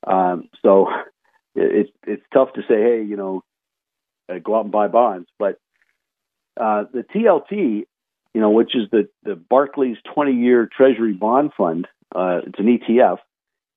[0.06, 0.88] Um, so
[1.56, 3.44] it's it's tough to say, hey, you know,
[4.30, 5.28] uh, go out and buy bonds.
[5.40, 5.58] But
[6.60, 7.86] uh, the TLT,
[8.34, 12.66] you know, which is the, the Barclays 20 year Treasury bond fund, uh, it's an
[12.66, 13.18] ETF,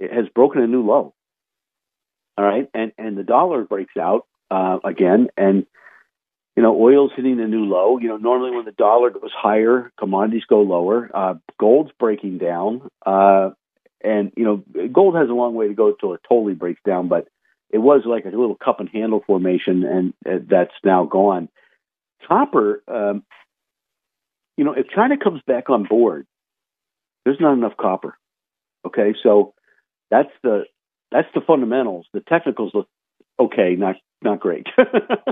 [0.01, 1.15] it has broken a new low.
[2.37, 2.69] All right.
[2.73, 5.29] And, and the dollar breaks out uh, again.
[5.37, 5.67] And,
[6.57, 7.99] you know, oil's hitting a new low.
[7.99, 11.11] You know, normally when the dollar goes higher, commodities go lower.
[11.13, 12.89] Uh, gold's breaking down.
[13.05, 13.51] Uh,
[14.03, 17.09] and, you know, gold has a long way to go until it totally breaks down,
[17.09, 17.27] but
[17.71, 21.49] it was like a little cup and handle formation, and uh, that's now gone.
[22.27, 23.23] Copper, um,
[24.57, 26.27] you know, if China comes back on board,
[27.25, 28.19] there's not enough copper.
[28.87, 29.55] Okay, so
[30.11, 30.65] that's the
[31.11, 32.07] that's the fundamentals.
[32.13, 32.89] The technicals look
[33.39, 34.67] okay, not not great.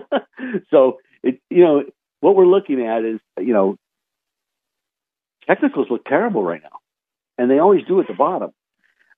[0.70, 1.84] so it you know
[2.20, 3.76] what we're looking at is you know
[5.46, 6.78] technicals look terrible right now,
[7.38, 8.52] and they always do at the bottom.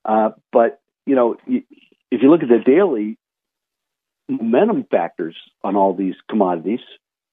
[0.04, 3.18] Uh, but you know if you look at the daily
[4.28, 6.80] momentum factors on all these commodities,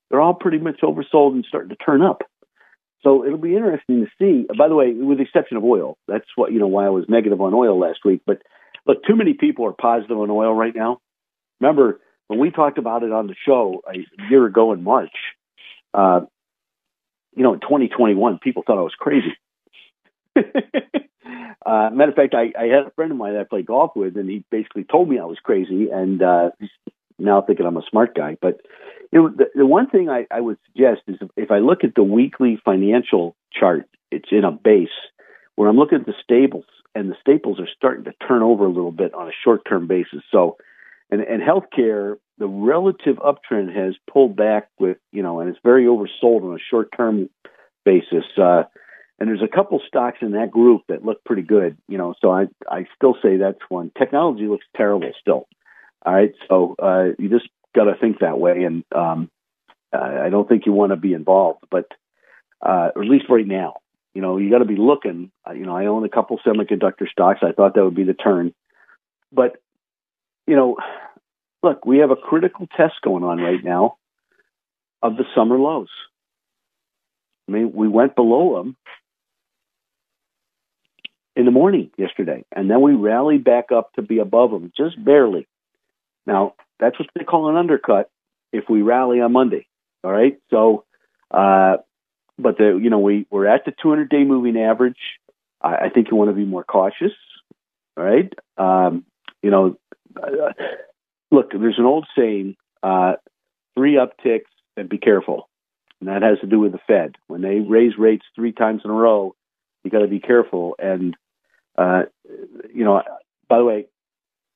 [0.09, 2.21] they're all pretty much oversold and starting to turn up.
[3.01, 4.47] So it'll be interesting to see.
[4.57, 7.05] By the way, with the exception of oil, that's what you know why I was
[7.07, 8.21] negative on oil last week.
[8.25, 8.41] But
[8.87, 10.99] look, too many people are positive on oil right now.
[11.59, 13.97] Remember when we talked about it on the show a
[14.29, 15.13] year ago in March?
[15.93, 16.21] Uh,
[17.35, 19.35] you know, in 2021, people thought I was crazy.
[20.35, 23.91] uh, matter of fact, I, I had a friend of mine that I played golf
[23.95, 26.49] with, and he basically told me I was crazy, and uh,
[27.17, 28.37] now thinking I'm a smart guy.
[28.41, 28.61] But
[29.11, 31.95] you know, the, the one thing I, I would suggest is if, I look at
[31.95, 34.89] the weekly financial chart, it's in a base
[35.55, 38.71] where I'm looking at the staples, and the staples are starting to turn over a
[38.71, 40.21] little bit on a short-term basis.
[40.31, 40.57] So,
[41.09, 45.85] and, and healthcare, the relative uptrend has pulled back with you know, and it's very
[45.85, 47.29] oversold on a short-term
[47.85, 48.25] basis.
[48.37, 48.63] Uh,
[49.17, 52.15] and there's a couple stocks in that group that look pretty good, you know.
[52.21, 53.91] So I I still say that's one.
[53.97, 55.47] Technology looks terrible still.
[56.05, 59.31] All right, so uh, you just got to think that way, and um,
[59.91, 61.87] I don't think you want to be involved, but
[62.61, 63.77] uh, at least right now,
[64.13, 65.31] you know, you got to be looking.
[65.47, 67.39] Uh, you know, I own a couple semiconductor stocks.
[67.41, 68.53] I thought that would be the turn,
[69.31, 69.57] but
[70.45, 70.77] you know,
[71.63, 73.97] look, we have a critical test going on right now
[75.01, 75.89] of the summer lows.
[77.47, 78.77] I mean, we went below them
[81.35, 85.03] in the morning yesterday, and then we rallied back up to be above them just
[85.03, 85.47] barely.
[86.25, 88.09] Now that's what they call an undercut
[88.51, 89.67] if we rally on Monday.
[90.03, 90.85] All right, so
[91.31, 91.77] uh,
[92.37, 94.99] but the you know we we're at the 200 day moving average.
[95.61, 97.13] I, I think you want to be more cautious.
[97.97, 99.05] All right, um,
[99.41, 99.77] you know,
[100.21, 100.51] uh,
[101.31, 103.13] look, there's an old saying: uh,
[103.75, 105.49] three upticks and be careful,
[105.99, 107.15] and that has to do with the Fed.
[107.27, 109.35] When they raise rates three times in a row,
[109.83, 110.75] you got to be careful.
[110.77, 111.15] And
[111.77, 112.03] uh,
[112.73, 113.01] you know,
[113.47, 113.87] by the way,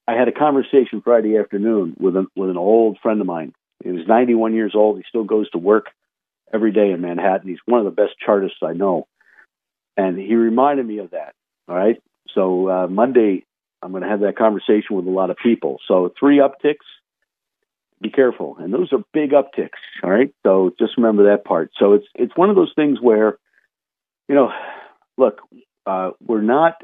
[0.09, 3.53] I had a conversation Friday afternoon with an with an old friend of mine.
[3.83, 4.97] He was 91 years old.
[4.97, 5.85] He still goes to work
[6.51, 7.47] every day in Manhattan.
[7.47, 9.07] He's one of the best chartists I know,
[9.95, 11.35] and he reminded me of that.
[11.67, 12.01] All right,
[12.33, 13.45] so uh, Monday
[13.83, 15.77] I'm going to have that conversation with a lot of people.
[15.87, 16.87] So three upticks.
[18.01, 19.77] Be careful, and those are big upticks.
[20.03, 21.69] All right, so just remember that part.
[21.77, 23.37] So it's it's one of those things where,
[24.27, 24.51] you know,
[25.19, 25.41] look,
[25.85, 26.81] uh, we're not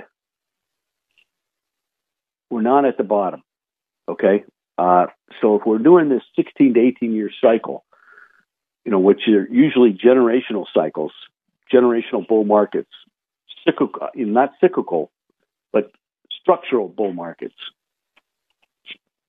[2.56, 3.44] we're not at the bottom.
[4.08, 4.46] Okay.
[4.78, 5.08] Uh,
[5.42, 7.84] so if we're doing this 16 to 18 year cycle,
[8.86, 11.12] you know, which are usually generational cycles,
[11.74, 12.92] generational bull markets,
[13.66, 15.12] cyclical, not cyclical,
[15.74, 15.92] but
[16.42, 17.56] structural bull markets.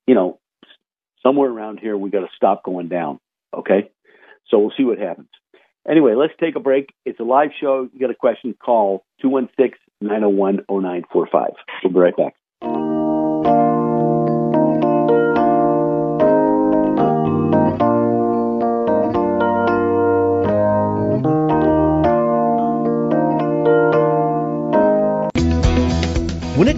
[0.06, 0.38] You know,
[1.20, 3.18] somewhere around here, we got to stop going down.
[3.52, 3.90] Okay.
[4.50, 5.30] So we'll see what happens.
[5.88, 6.94] Anyway, let's take a break.
[7.04, 7.88] It's a live show.
[7.92, 11.50] You got a question, call 216 901 0945.
[11.82, 12.85] We'll be right back.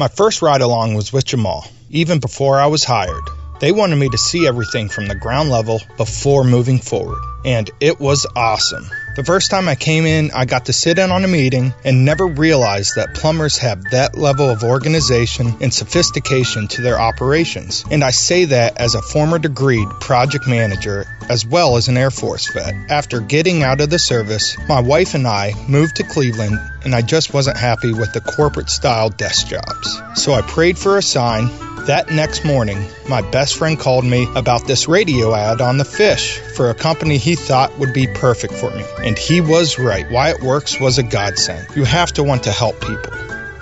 [0.00, 3.22] My first ride along was with Jamal, even before I was hired.
[3.60, 8.00] They wanted me to see everything from the ground level before moving forward, and it
[8.00, 8.88] was awesome.
[9.16, 12.06] The first time I came in, I got to sit in on a meeting and
[12.06, 17.84] never realized that plumbers have that level of organization and sophistication to their operations.
[17.90, 22.10] And I say that as a former degreed project manager as well as an Air
[22.10, 22.74] Force vet.
[22.88, 27.02] After getting out of the service, my wife and I moved to Cleveland and I
[27.02, 30.00] just wasn't happy with the corporate style desk jobs.
[30.14, 31.48] So I prayed for a sign
[31.86, 36.38] that next morning, my best friend called me about this radio ad on the fish
[36.56, 38.84] for a company he thought would be perfect for me.
[38.98, 40.10] And he was right.
[40.10, 41.66] Wyatt Works was a godsend.
[41.74, 43.12] You have to want to help people.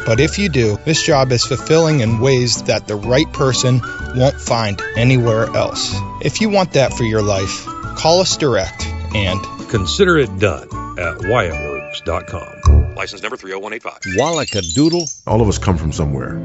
[0.05, 3.81] But if you do, this job is fulfilling in ways that the right person
[4.17, 5.95] won't find anywhere else.
[6.23, 11.19] If you want that for your life, call us direct and consider it done at
[11.19, 12.88] WyattWorks.com.
[12.99, 14.17] License number 30185.
[14.19, 15.23] Wallacadoodle.
[15.25, 16.37] All of us come from somewhere.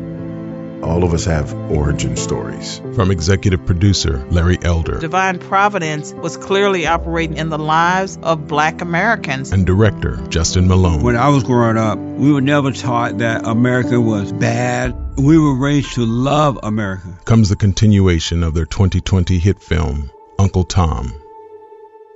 [0.84, 2.80] All of us have origin stories.
[2.94, 8.82] From executive producer Larry Elder, Divine Providence was clearly operating in the lives of black
[8.82, 9.52] Americans.
[9.52, 11.02] and director Justin Malone.
[11.02, 14.96] When I was growing up, we were never taught that America was bad.
[15.18, 17.18] We were raised to love America.
[17.26, 21.20] comes the continuation of their 2020 hit film, Uncle Tom.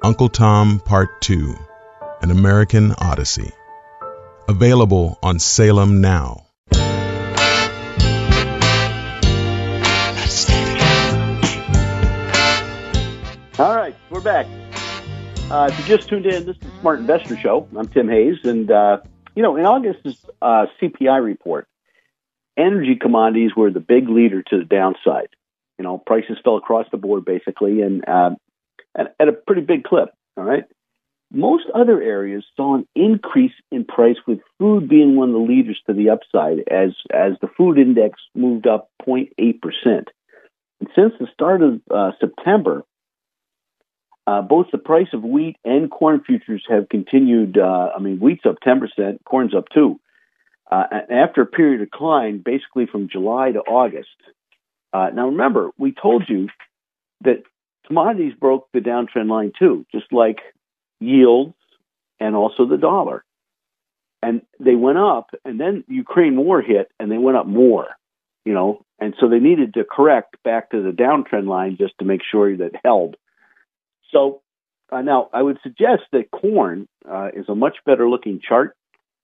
[0.04, 1.56] Uncle Tom Part 2
[2.22, 3.52] An American Odyssey.
[4.48, 6.46] Available on Salem Now.
[13.60, 14.46] All right, we're back.
[15.52, 17.68] Uh, if you just tuned in, this is Smart Investor Show.
[17.76, 19.00] I'm Tim Hayes, and uh,
[19.36, 21.68] you know, in August's uh, CPI report,
[22.56, 25.30] energy commodities were the big leader to the downside.
[25.78, 28.30] You know, prices fell across the board basically, and uh,
[28.98, 30.10] at a pretty big clip.
[30.38, 30.64] All right.
[31.32, 35.80] Most other areas saw an increase in price, with food being one of the leaders
[35.88, 40.10] to the upside, as as the food index moved up 0.8 percent.
[40.80, 42.84] And since the start of uh, September,
[44.26, 47.58] uh, both the price of wheat and corn futures have continued.
[47.58, 50.00] Uh, I mean, wheat's up 10%, corn's up 2
[50.70, 54.10] uh, after a period of decline, basically from July to August.
[54.94, 56.50] Uh, now, remember, we told you
[57.22, 57.44] that
[57.86, 60.40] commodities broke the downtrend line too, just like
[61.00, 61.56] yields
[62.20, 63.24] and also the dollar.
[64.24, 67.88] And they went up, and then Ukraine war hit, and they went up more,
[68.46, 72.06] you know, and so they needed to correct back to the downtrend line just to
[72.06, 73.16] make sure that held.
[74.12, 74.42] So
[74.92, 78.76] uh, now I would suggest that corn uh, is a much better looking chart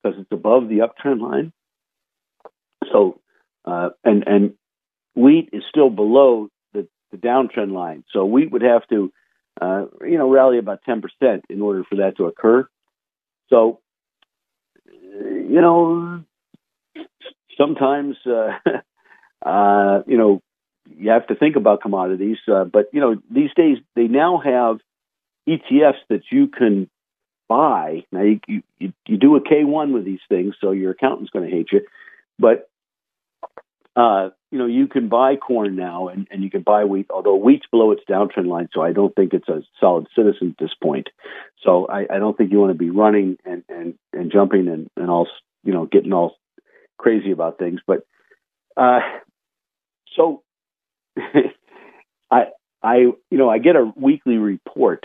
[0.02, 1.52] because it's above the uptrend line.
[2.92, 3.20] So
[3.66, 4.54] uh, and and
[5.16, 8.04] wheat is still below the, the downtrend line.
[8.12, 9.12] So wheat would have to
[9.62, 12.68] uh, you know rally about ten percent in order for that to occur.
[13.50, 13.80] So
[14.94, 16.24] you know
[17.58, 18.58] sometimes uh,
[19.46, 20.42] uh, you know
[20.98, 22.38] you have to think about commodities.
[22.52, 24.80] Uh, but you know, these days they now have
[25.48, 26.90] ETFs that you can
[27.48, 28.04] buy.
[28.12, 28.40] Now you
[28.80, 31.68] you, you do a K one with these things, so your accountant's going to hate
[31.72, 31.82] you.
[32.40, 32.70] But
[33.96, 37.08] uh, you know, you can buy corn now, and, and you can buy wheat.
[37.10, 40.64] Although wheat's below its downtrend line, so I don't think it's a solid citizen at
[40.64, 41.10] this point.
[41.64, 44.90] So I, I don't think you want to be running and and and jumping and
[44.98, 45.28] and all
[45.64, 46.38] you know getting all
[46.98, 47.82] crazy about things.
[47.86, 48.06] But
[48.76, 49.00] uh,
[50.16, 50.44] so
[52.32, 52.46] I,
[52.82, 55.04] I, you know, I get a weekly report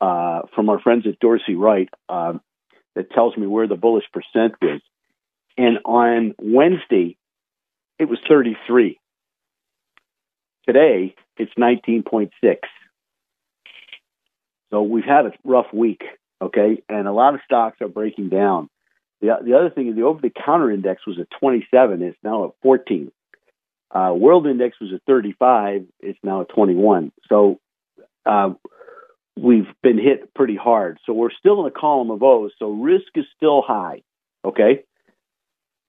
[0.00, 2.40] uh, from our friends at Dorsey Wright um,
[2.94, 4.80] that tells me where the bullish percent is,
[5.56, 7.16] and on Wednesday,
[8.00, 8.98] it was 33.
[10.66, 12.30] today it's 19.6.
[14.70, 16.02] So we've had a rough week,
[16.40, 18.68] okay, and a lot of stocks are breaking down.
[19.20, 22.46] The, the other thing is the over the counter index was at 27, it's now
[22.46, 23.12] at 14.
[23.90, 27.12] Uh, world index was at 35, it's now at 21.
[27.28, 27.58] So
[28.24, 28.50] uh,
[29.36, 30.98] we've been hit pretty hard.
[31.04, 32.52] So we're still in a column of O's.
[32.58, 34.02] So risk is still high.
[34.44, 34.84] Okay.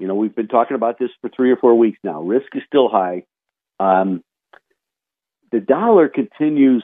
[0.01, 2.23] You know, we've been talking about this for three or four weeks now.
[2.23, 3.23] Risk is still high.
[3.79, 4.23] Um,
[5.51, 6.83] the dollar continues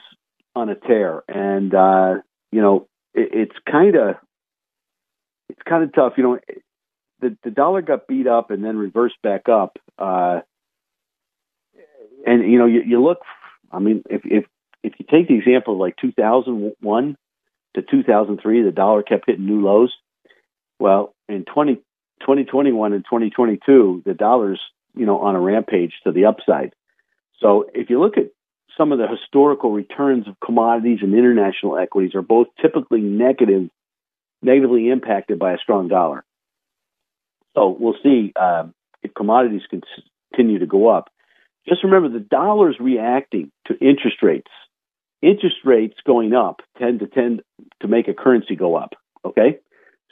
[0.56, 2.16] on a tear, and uh,
[2.52, 4.16] you know, it, it's kind of
[5.50, 6.14] it's kind of tough.
[6.18, 6.40] You know,
[7.22, 9.78] the the dollar got beat up and then reversed back up.
[9.98, 10.42] Uh,
[12.26, 13.20] and you know, you, you look.
[13.72, 14.46] I mean, if if
[14.84, 17.18] if you take the example of like 2001
[17.76, 19.92] to 2003, the dollar kept hitting new lows.
[20.80, 21.80] Well, in 20,
[22.22, 24.62] 2021 and 2022, the dollar's
[24.96, 26.74] you know on a rampage to the upside.
[27.40, 28.32] So if you look at
[28.78, 33.70] some of the historical returns of commodities and international equities are both typically negative,
[34.42, 36.24] negatively impacted by a strong dollar.
[37.56, 38.66] So we'll see uh,
[39.02, 39.64] if commodities
[40.32, 41.10] continue to go up.
[41.68, 44.52] Just remember the dollar's reacting to interest rates
[45.22, 47.42] interest rates going up tend to tend
[47.82, 48.94] to make a currency go up.
[49.26, 49.60] Okay,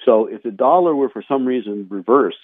[0.05, 2.37] so if the dollar were for some reason reverse,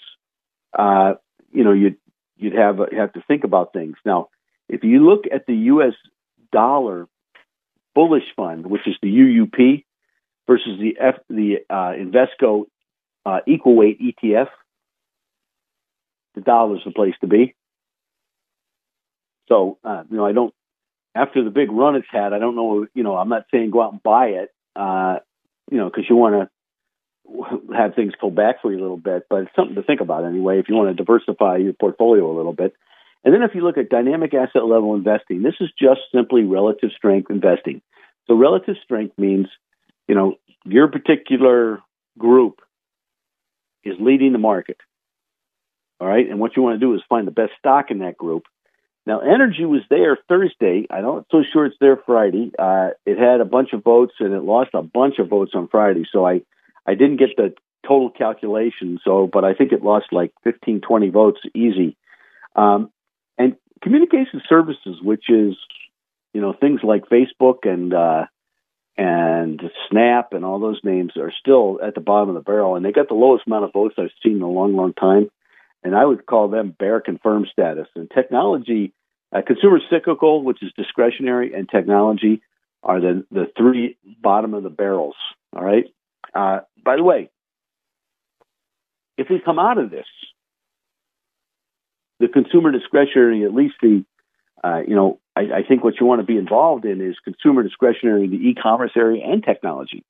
[0.78, 1.14] uh,
[1.52, 1.98] you know you'd
[2.38, 3.96] you'd have have to think about things.
[4.06, 4.30] Now,
[4.68, 5.94] if you look at the U.S.
[6.52, 7.08] dollar
[7.94, 9.84] bullish fund, which is the UUP,
[10.48, 12.66] versus the F, the uh, Invesco
[13.26, 14.48] uh, equal weight ETF,
[16.36, 17.56] the dollar's the place to be.
[19.48, 20.54] So uh, you know I don't
[21.16, 23.82] after the big run it's had, I don't know, you know, I'm not saying go
[23.82, 25.18] out and buy it, uh,
[25.70, 26.50] you know, because you want to
[27.76, 30.26] have things pull back for you a little bit, but it's something to think about
[30.26, 32.74] anyway if you want to diversify your portfolio a little bit.
[33.24, 36.90] And then if you look at dynamic asset level investing, this is just simply relative
[36.96, 37.82] strength investing.
[38.28, 39.48] So relative strength means,
[40.08, 41.80] you know, your particular
[42.18, 42.62] group
[43.84, 44.78] is leading the market.
[46.00, 46.28] All right.
[46.28, 48.44] And what you want to do is find the best stock in that group
[49.06, 50.86] now, energy was there Thursday.
[50.90, 52.52] I'm not so sure it's there Friday.
[52.58, 55.68] Uh, it had a bunch of votes and it lost a bunch of votes on
[55.68, 56.06] Friday.
[56.12, 56.42] So I,
[56.86, 57.54] I didn't get the
[57.88, 59.00] total calculation.
[59.04, 61.98] So, but I think it lost like 15, 20 votes easy.
[62.56, 62.92] Um,
[63.38, 65.56] and communication services, which is,
[66.34, 68.26] you know, things like Facebook and, uh,
[68.98, 72.86] and Snap and all those names are still at the bottom of the barrel, and
[72.86, 75.30] they got the lowest amount of votes I've seen in a long, long time
[75.84, 77.88] and I would call them bear confirmed status.
[77.96, 78.94] And technology,
[79.36, 82.42] uh, consumer cyclical, which is discretionary, and technology
[82.84, 85.16] are the the three bottom of the barrels.
[85.56, 85.86] All right.
[86.34, 87.30] Uh, by the way,
[89.18, 90.06] if we come out of this,
[92.20, 94.06] the consumer discretionary, at least the,
[94.64, 97.64] uh, you know, I, I, think what you want to be involved in is consumer
[97.64, 100.04] discretionary, the e-commerce area, and technology.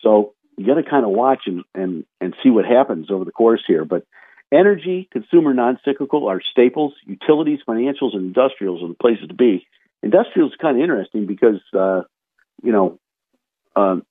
[0.00, 3.32] So you got to kind of watch and, and and see what happens over the
[3.32, 3.84] course here.
[3.84, 4.04] But
[4.50, 6.94] Energy, consumer non-cyclical are staples.
[7.04, 9.66] Utilities, financials, and industrials are the places to be.
[10.02, 12.02] Industrials is kind of interesting because, uh,
[12.62, 12.98] you know,
[13.76, 14.06] um,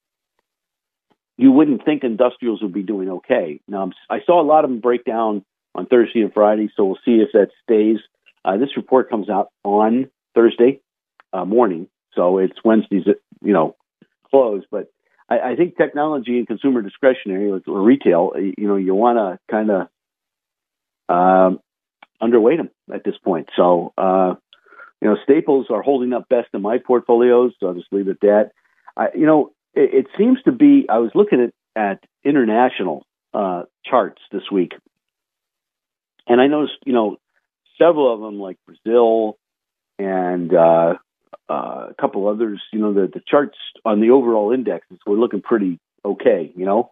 [1.38, 3.62] you wouldn't think industrials would be doing okay.
[3.68, 7.00] Now, I saw a lot of them break down on Thursday and Friday, so we'll
[7.06, 7.98] see if that stays.
[8.44, 10.82] Uh, this report comes out on Thursday
[11.34, 13.06] uh, morning, so it's Wednesday's,
[13.44, 13.76] you know,
[14.30, 14.64] close.
[14.72, 14.92] But
[15.30, 19.40] I, I think technology and consumer discretionary or, or retail, you know, you want to
[19.52, 19.88] kind of
[21.10, 21.60] um,
[22.22, 23.50] underweight them at this point.
[23.56, 24.36] So, uh,
[25.02, 27.54] you know, staples are holding up best in my portfolios.
[27.60, 28.52] So I'll just leave it at that.
[28.96, 30.86] I, you know, it, it seems to be.
[30.90, 34.74] I was looking at at international uh, charts this week,
[36.28, 37.18] and I noticed, you know,
[37.78, 39.38] several of them like Brazil
[40.00, 40.96] and uh,
[41.50, 42.62] uh, a couple others.
[42.74, 46.52] You know, the the charts on the overall indexes were looking pretty okay.
[46.56, 46.92] You know,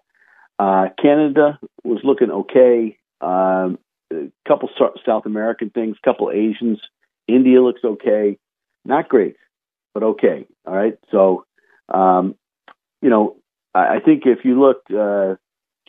[0.60, 2.98] uh, Canada was looking okay.
[3.22, 3.80] Um,
[4.14, 4.70] a couple
[5.06, 6.80] South American things, a couple Asians.
[7.28, 8.38] India looks okay,
[8.86, 9.36] not great,
[9.96, 10.46] but okay.
[10.68, 11.46] All right, so
[11.90, 12.36] um,
[13.02, 13.38] you know,
[13.74, 15.36] I, think if you look, uh,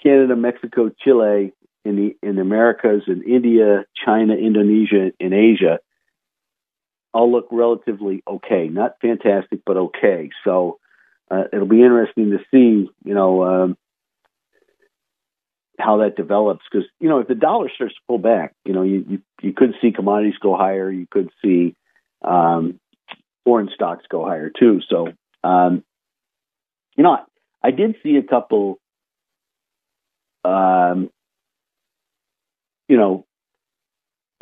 [0.02, 1.52] Canada, Mexico, Chile
[1.84, 5.78] in the in the Americas, and India, China, Indonesia, in Asia,
[7.14, 8.68] all look relatively okay.
[8.68, 10.30] Not fantastic, but okay.
[10.44, 10.78] So
[11.30, 13.44] uh, it'll be interesting to see, you know.
[13.44, 13.76] Um,
[15.78, 18.82] how that develops because you know if the dollar starts to pull back, you know
[18.82, 21.74] you you, you could see commodities go higher, you could see
[22.22, 22.80] um,
[23.44, 24.80] foreign stocks go higher too.
[24.88, 25.08] So
[25.44, 25.84] um,
[26.96, 27.22] you know I,
[27.62, 28.78] I did see a couple,
[30.44, 31.10] um,
[32.88, 33.26] you know,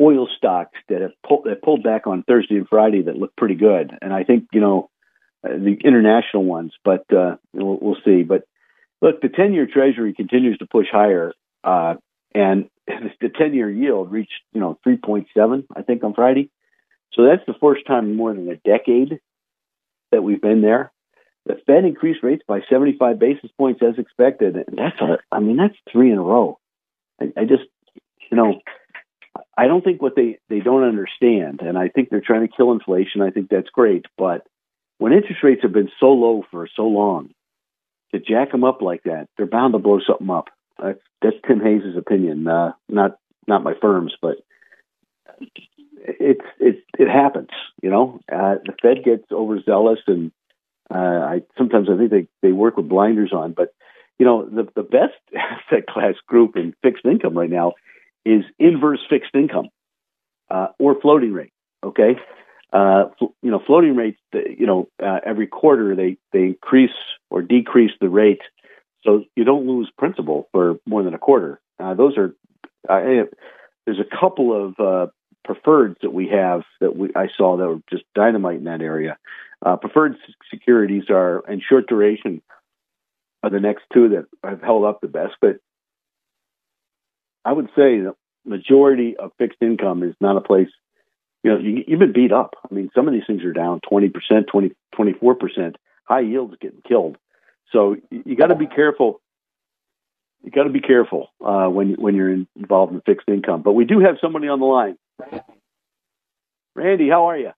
[0.01, 3.55] oil stocks that have pulled that pulled back on Thursday and Friday that look pretty
[3.55, 4.91] good, and I think you know
[5.45, 8.23] uh, the international ones, but uh, we'll, we'll see.
[8.23, 8.45] But
[9.01, 11.33] look, the ten-year Treasury continues to push higher,
[11.63, 11.95] uh,
[12.35, 16.51] and the ten-year yield reached you know three point seven, I think, on Friday.
[17.15, 19.21] So that's the first time in more than a decade
[20.11, 20.93] that we've been there.
[21.47, 24.57] The Fed increased rates by 75 basis points as expected.
[24.57, 26.59] And that's a, I mean, that's three in a row.
[27.21, 27.65] I, I just,
[28.31, 28.61] you know,
[29.57, 32.73] I don't think what they, they don't understand, and I think they're trying to kill
[32.73, 33.21] inflation.
[33.21, 34.07] I think that's great.
[34.17, 34.47] But
[34.99, 37.31] when interest rates have been so low for so long,
[38.13, 40.47] to jack them up like that, they're bound to blow something up.
[40.81, 44.37] That's, that's Tim Hayes' opinion, uh, not not my firm's, but
[46.01, 47.51] it's it it happens.
[47.83, 50.33] You know, uh, the Fed gets overzealous, and
[50.93, 53.53] uh, I sometimes I think they they work with blinders on.
[53.53, 53.75] But
[54.19, 57.73] you know, the the best asset class group in fixed income right now
[58.25, 59.69] is inverse fixed income
[60.51, 61.53] uh, or floating rate.
[61.83, 62.17] Okay.
[62.73, 64.19] Uh, you know, floating rates.
[64.33, 66.91] You know, uh, every quarter they they increase
[67.31, 68.41] or decrease the rate,
[69.05, 71.61] so you don't lose principal for more than a quarter.
[71.79, 72.35] Uh, those are
[72.89, 75.07] there's a couple of uh,
[75.47, 79.19] preferreds that we have that we I saw that were just dynamite in that area.
[79.65, 80.17] Uh, preferred
[80.51, 82.43] securities are and short duration
[83.43, 85.35] are the next two that have held up the best.
[85.41, 85.57] But
[87.45, 90.69] I would say the majority of fixed income is not a place.
[91.43, 92.55] You know, you, you've been beat up.
[92.71, 94.13] I mean, some of these things are down 20%,
[94.51, 95.75] 20, 24%.
[96.05, 97.17] High yields getting killed.
[97.73, 99.21] So you, you got to be careful
[100.45, 103.63] you got to be careful uh, when when you're in, involved in fixed income.
[103.63, 104.97] But we do have somebody on the line.
[106.75, 107.53] Randy, how are you?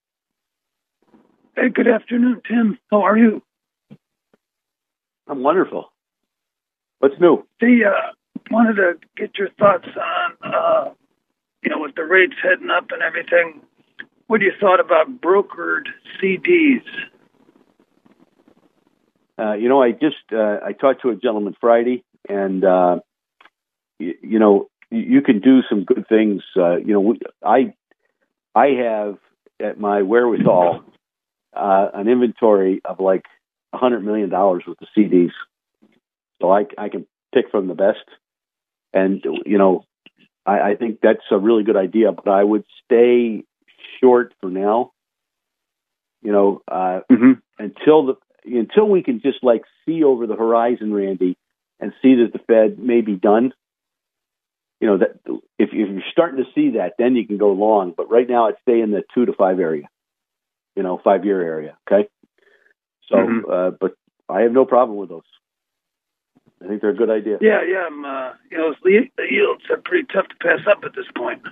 [1.58, 2.78] Hey, good afternoon, Tim.
[2.90, 3.42] How are you?
[5.26, 5.90] I'm wonderful.
[6.98, 7.46] What's new?
[7.62, 8.12] See, uh,
[8.50, 10.90] wanted to get your thoughts on, uh,
[11.62, 13.62] you know, with the rates heading up and everything.
[14.26, 15.86] What do you thought about brokered
[16.22, 16.84] CDs?
[19.38, 22.98] Uh, you know, I just uh, I talked to a gentleman Friday, and uh,
[23.98, 26.42] you, you know, you can do some good things.
[26.54, 27.72] Uh, you know, I
[28.54, 29.16] I have
[29.58, 30.84] at my wherewithal
[31.56, 33.24] uh, an inventory of like
[33.72, 35.32] a hundred million dollars worth of CDs,
[36.40, 38.04] so I I can pick from the best,
[38.92, 39.84] and you know,
[40.44, 42.12] I, I think that's a really good idea.
[42.12, 43.44] But I would stay
[44.00, 44.92] short for now.
[46.22, 47.32] You know, uh, mm-hmm.
[47.58, 51.36] until the until we can just like see over the horizon, Randy,
[51.80, 53.52] and see that the Fed may be done.
[54.80, 55.20] You know that
[55.58, 57.94] if, if you're starting to see that, then you can go long.
[57.96, 59.88] But right now, I'd stay in the two to five area.
[60.76, 61.76] You know, five year area.
[61.90, 62.08] Okay.
[63.08, 63.50] So, Mhm.
[63.50, 63.94] uh, but
[64.28, 65.22] I have no problem with those.
[66.62, 67.38] I think they're a good idea.
[67.40, 67.86] Yeah, yeah.
[67.86, 71.42] I'm, uh, you know, the yields are pretty tough to pass up at this point.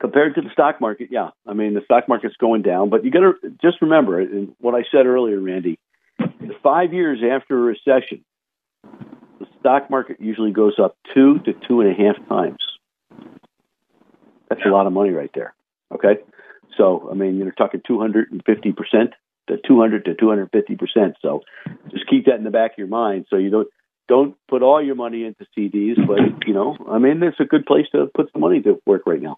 [0.00, 1.30] compared to the stock market, yeah.
[1.44, 4.76] I mean, the stock market's going down, but you got to just remember and what
[4.76, 5.76] I said earlier, Randy.
[6.62, 8.24] Five years after a recession,
[9.40, 12.58] the stock market usually goes up two to two and a half times.
[14.48, 15.54] That's a lot of money right there.
[15.92, 16.18] Okay,
[16.78, 19.10] so I mean, you're talking 250 percent
[19.48, 21.16] to 200 to 250 percent.
[21.20, 21.42] So
[21.90, 23.68] just keep that in the back of your mind, so you don't
[24.08, 27.66] don't put all your money into CDs, but you know, I mean, it's a good
[27.66, 29.36] place to put some money to work right now.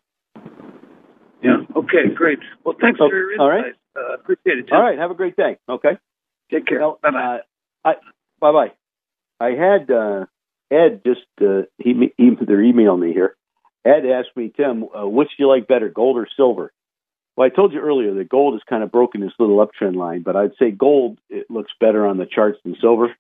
[1.42, 1.64] Yeah.
[1.74, 2.14] Okay.
[2.14, 2.38] Great.
[2.64, 3.40] Well, thanks for your insight.
[3.40, 3.74] all right.
[3.96, 4.66] Uh, appreciate it.
[4.68, 4.76] Tim.
[4.76, 4.98] All right.
[4.98, 5.58] Have a great day.
[5.68, 5.98] Okay.
[6.52, 6.80] Take care.
[7.02, 7.40] bye bye.
[7.84, 7.92] Uh,
[8.40, 8.72] bye bye.
[9.40, 10.26] I had uh,
[10.70, 13.36] Ed just uh, he, he they're emailing me here.
[13.84, 16.72] Ed asked me, Tim, uh, which do you like better, gold or silver?
[17.36, 20.22] Well, I told you earlier that gold has kind of broken this little uptrend line,
[20.22, 23.14] but I'd say gold it looks better on the charts than silver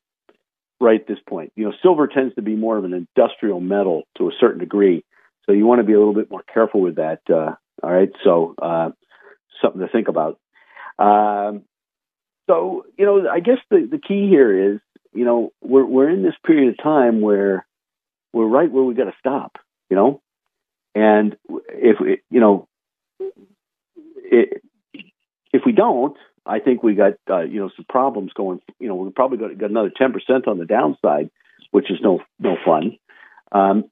[0.80, 1.52] right at this point.
[1.56, 5.04] You know, silver tends to be more of an industrial metal to a certain degree,
[5.46, 7.20] so you want to be a little bit more careful with that.
[7.28, 8.90] Uh, all right, so uh,
[9.62, 10.38] something to think about.
[10.98, 11.62] Um,
[12.48, 14.80] so you know, I guess the the key here is
[15.12, 17.66] you know we're we're in this period of time where
[18.32, 19.56] we're right where we got to stop.
[19.88, 20.22] You know,
[20.94, 21.96] and if
[22.30, 22.68] you know
[24.30, 24.62] it,
[25.52, 26.16] if we don't,
[26.46, 28.60] I think we got uh, you know some problems going.
[28.78, 31.30] You know, we're probably got, got another ten percent on the downside,
[31.70, 32.96] which is no no fun.
[33.52, 33.84] Um,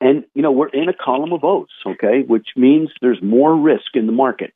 [0.00, 3.94] and you know we're in a column of O's, okay, which means there's more risk
[3.94, 4.52] in the market.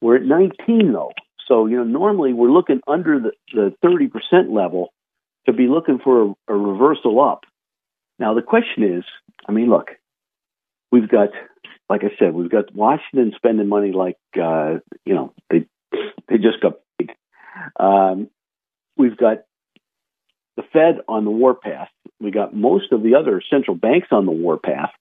[0.00, 1.12] We're at 19 though,
[1.46, 4.92] so you know normally we're looking under the the 30 percent level
[5.46, 7.44] to be looking for a, a reversal up.
[8.18, 9.04] Now the question is,
[9.48, 9.88] I mean, look,
[10.90, 11.30] we've got,
[11.92, 15.66] like I said, we've got Washington spending money like uh, you know they
[16.26, 17.10] they just got big.
[17.78, 18.30] Um,
[18.96, 19.42] we've got
[20.56, 21.90] the Fed on the warpath.
[22.18, 24.92] We got most of the other central banks on the warpath.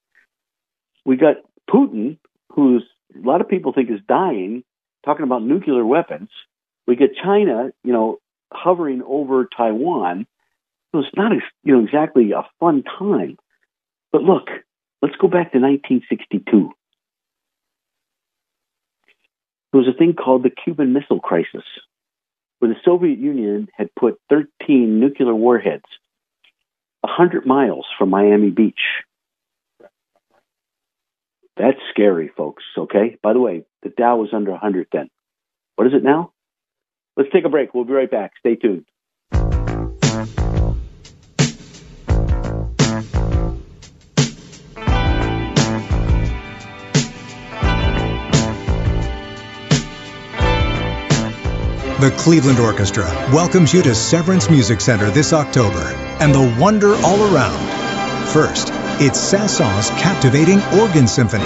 [1.05, 1.37] we got
[1.69, 2.17] Putin,
[2.51, 2.83] who's
[3.15, 4.65] a lot of people think is dying,
[5.05, 6.27] talking about nuclear weapons.
[6.87, 8.17] We get China, you know,
[8.51, 10.27] hovering over Taiwan.
[10.91, 11.31] So it's not,
[11.63, 13.37] you know, exactly a fun time.
[14.11, 14.49] But look,
[15.01, 16.73] let's go back to 1962.
[19.71, 21.63] There was a thing called the Cuban Missile Crisis,
[22.59, 25.85] where the Soviet Union had put 13 nuclear warheads
[27.01, 28.81] 100 miles from Miami Beach.
[31.57, 33.17] That's scary, folks, okay?
[33.21, 35.09] By the way, the Dow was under 100 then.
[35.75, 36.31] What is it now?
[37.17, 37.73] Let's take a break.
[37.73, 38.33] We'll be right back.
[38.39, 38.85] Stay tuned.
[52.01, 57.31] The Cleveland Orchestra welcomes you to Severance Music Center this October and the wonder all
[57.31, 58.27] around.
[58.29, 61.43] First, it's Saint-Saëns' captivating organ symphony.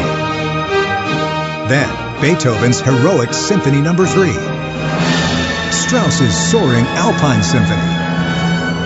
[1.68, 3.96] Then, Beethoven's heroic Symphony No.
[3.96, 4.32] 3.
[5.74, 7.92] Strauss's soaring Alpine Symphony.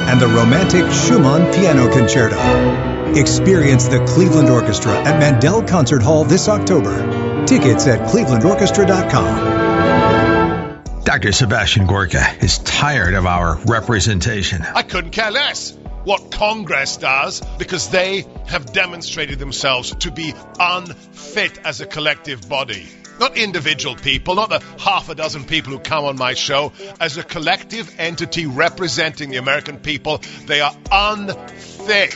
[0.09, 3.13] And the romantic Schumann Piano Concerto.
[3.13, 7.45] Experience the Cleveland Orchestra at Mandel Concert Hall this October.
[7.45, 9.58] Tickets at clevelandorchestra.com.
[11.09, 11.31] Dr.
[11.31, 14.61] Sebastian Gorka is tired of our representation.
[14.61, 15.71] I couldn't care less
[16.03, 22.87] what Congress does because they have demonstrated themselves to be unfit as a collective body.
[23.19, 26.73] Not individual people, not the half a dozen people who come on my show.
[26.99, 32.11] As a collective entity representing the American people, they are unfit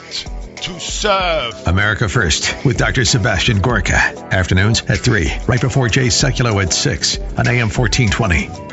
[0.61, 1.67] to serve.
[1.67, 3.05] America First with Dr.
[3.05, 3.95] Sebastian Gorka.
[3.95, 8.72] Afternoons at 3, right before Jay Sekulow at 6 on AM 1420.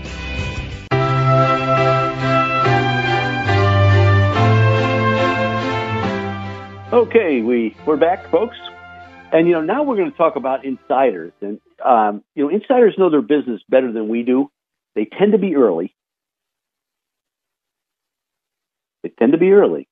[6.91, 8.57] Okay, we we're back, folks,
[9.31, 12.95] and you know now we're going to talk about insiders, and um, you know insiders
[12.97, 14.51] know their business better than we do.
[14.93, 15.95] They tend to be early.
[19.03, 19.87] They tend to be early.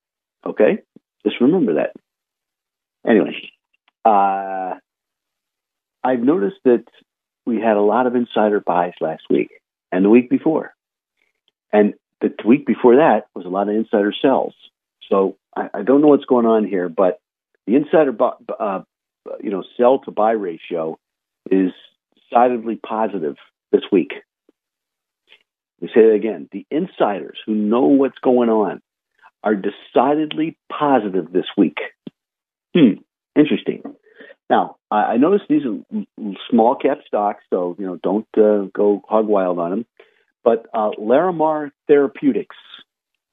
[0.45, 0.80] Okay,
[1.26, 1.93] just remember that.
[3.10, 3.50] Anyway,
[4.04, 4.74] uh,
[6.04, 6.84] I've noticed that
[7.45, 9.52] we had a lot of insider buys last week
[9.89, 10.74] and the week before,
[11.72, 14.54] and the week before that was a lot of insider sells.
[15.10, 17.20] So I, I don't know what's going on here, but
[17.68, 18.84] the insider, bu- uh,
[19.41, 20.97] you know, sell to buy ratio
[21.50, 21.72] is
[22.30, 23.36] decidedly positive
[23.72, 24.14] this week.
[25.82, 26.50] We say that again.
[26.52, 28.82] The insiders who know what's going on
[29.43, 31.78] are decidedly positive this week.
[32.76, 33.02] Hmm,
[33.36, 33.84] interesting.
[34.50, 39.02] Now, I I noticed these are small cap stocks, so you know don't uh, go
[39.08, 39.86] hog wild on them.
[40.43, 42.56] But uh, Larimar Therapeutics,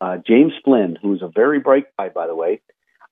[0.00, 2.60] uh, James Flynn, who's a very bright guy, by the way,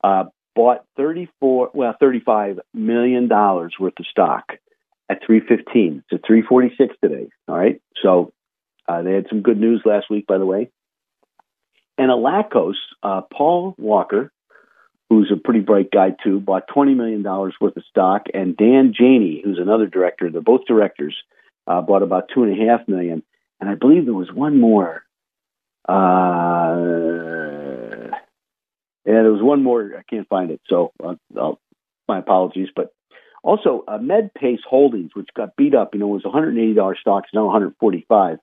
[0.02, 0.24] uh,
[0.54, 4.52] bought 34, well, 35 million dollars worth of stock
[5.08, 6.04] at 315.
[6.10, 7.28] It's at 346 today.
[7.48, 7.80] All right.
[8.02, 8.32] So
[8.88, 10.70] uh, they had some good news last week, by the way.
[11.96, 14.32] And Alacos, uh, Paul Walker,
[15.08, 18.26] who's a pretty bright guy too, bought $20 million worth of stock.
[18.34, 21.14] And Dan Janey, who's another director, they're both directors,
[21.66, 23.22] uh, bought about two and a half million.
[23.60, 25.03] And I believe there was one more.
[25.86, 26.84] Uh,
[29.06, 29.92] yeah, there was one more.
[29.98, 30.60] I can't find it.
[30.68, 31.60] So uh, I'll,
[32.08, 32.68] my apologies.
[32.74, 32.92] But
[33.42, 37.44] also, uh, MedPace Holdings, which got beat up, you know, was $180 stock, it's now
[37.44, 38.38] 145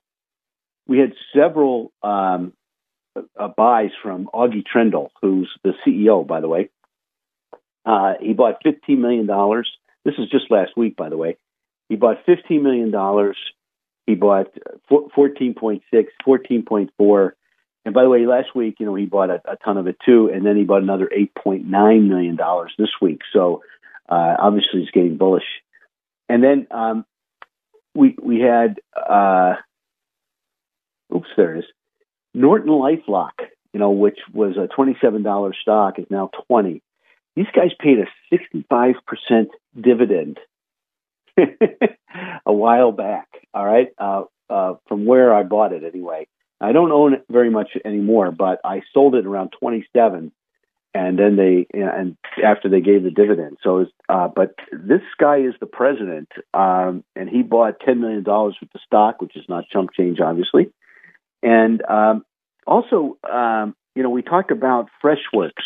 [0.86, 2.52] We had several um,
[3.16, 6.70] uh, buys from Augie Troendle, who's the CEO, by the way.
[7.84, 9.26] Uh, he bought $15 million.
[10.04, 11.36] This is just last week, by the way.
[11.88, 12.92] He bought $15 million.
[14.06, 14.48] He bought
[14.90, 15.80] 14.6,
[16.26, 17.30] 14.4.
[17.84, 19.96] And by the way, last week, you know, he bought a, a ton of it
[20.04, 20.30] too.
[20.32, 22.38] And then he bought another $8.9 million
[22.78, 23.20] this week.
[23.32, 23.62] So
[24.08, 25.44] uh, obviously he's getting bullish.
[26.28, 27.04] And then um,
[27.94, 29.54] we, we had, uh,
[31.14, 31.64] oops, there it is.
[32.34, 33.32] Norton LifeLock,
[33.72, 36.82] you know, which was a $27 stock, is now 20.
[37.36, 39.46] These guys paid a 65%
[39.80, 40.38] dividend
[42.46, 43.28] a while back.
[43.54, 46.26] All right, uh, uh, from where I bought it anyway.
[46.60, 50.30] I don't own it very much anymore, but I sold it around 27,
[50.94, 53.58] and then they and after they gave the dividend.
[53.62, 58.22] So, it's, uh, but this guy is the president, um, and he bought ten million
[58.22, 60.70] dollars with the stock, which is not chump change, obviously.
[61.42, 62.24] And um,
[62.66, 65.64] also, um, you know, we talked about Freshworks,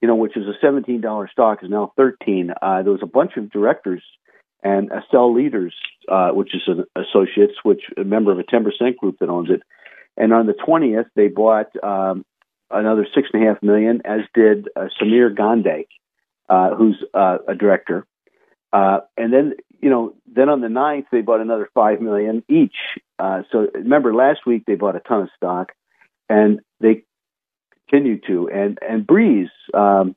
[0.00, 2.52] you know, which is a seventeen dollar stock, is now thirteen.
[2.62, 4.02] Uh, there was a bunch of directors
[4.62, 5.74] and Accel Leaders,
[6.08, 9.50] uh, which is an associates, which a member of a ten percent group that owns
[9.50, 9.62] it.
[10.16, 12.24] And on the twentieth, they bought um,
[12.70, 15.88] another six and a half million, as did uh, Sameer Gandhi,
[16.48, 18.06] uh, who's uh, a director.
[18.72, 22.76] Uh, and then, you know, then on the 9th, they bought another five million each.
[23.18, 25.72] Uh, so remember, last week they bought a ton of stock,
[26.28, 27.04] and they
[27.88, 28.48] continue to.
[28.48, 30.16] And and Breeze, um,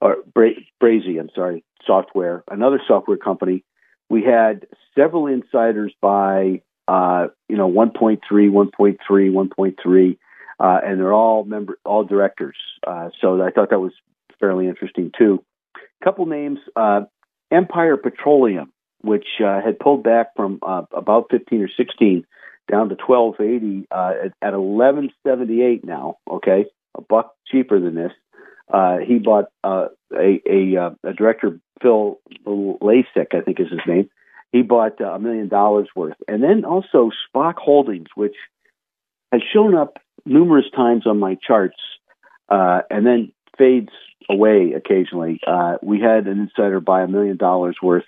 [0.00, 3.64] or Bra- Brazy, I'm sorry, software, another software company.
[4.08, 10.16] We had several insiders buy, uh, you know, 1.3, 1.3, 1.3
[10.58, 12.56] uh, and they're all member, all directors.
[12.86, 13.92] Uh, so I thought that was
[14.40, 15.42] fairly interesting too.
[15.76, 17.02] A couple names: uh,
[17.50, 18.72] Empire Petroleum,
[19.02, 22.26] which uh, had pulled back from uh, about 15 or 16
[22.70, 26.16] down to 1280 uh, at, at 1178 now.
[26.30, 26.66] Okay,
[26.96, 28.12] a buck cheaper than this.
[29.06, 34.10] He bought a, a, a director, Phil Lasik, I think is his name.
[34.52, 38.36] He bought a million dollars worth, and then also Spok Holdings, which
[39.32, 41.76] has shown up numerous times on my charts,
[42.48, 43.90] uh, and then fades
[44.28, 45.40] away occasionally.
[45.46, 48.04] Uh, we had an insider buy a million dollars worth,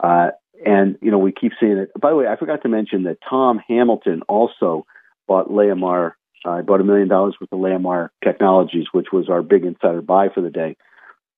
[0.00, 0.30] uh,
[0.64, 1.90] and you know we keep seeing it.
[1.98, 4.86] By the way, I forgot to mention that Tom Hamilton also
[5.26, 6.12] bought Layamar.
[6.44, 10.28] I bought a million dollars worth of Layamar Technologies, which was our big insider buy
[10.28, 10.76] for the day.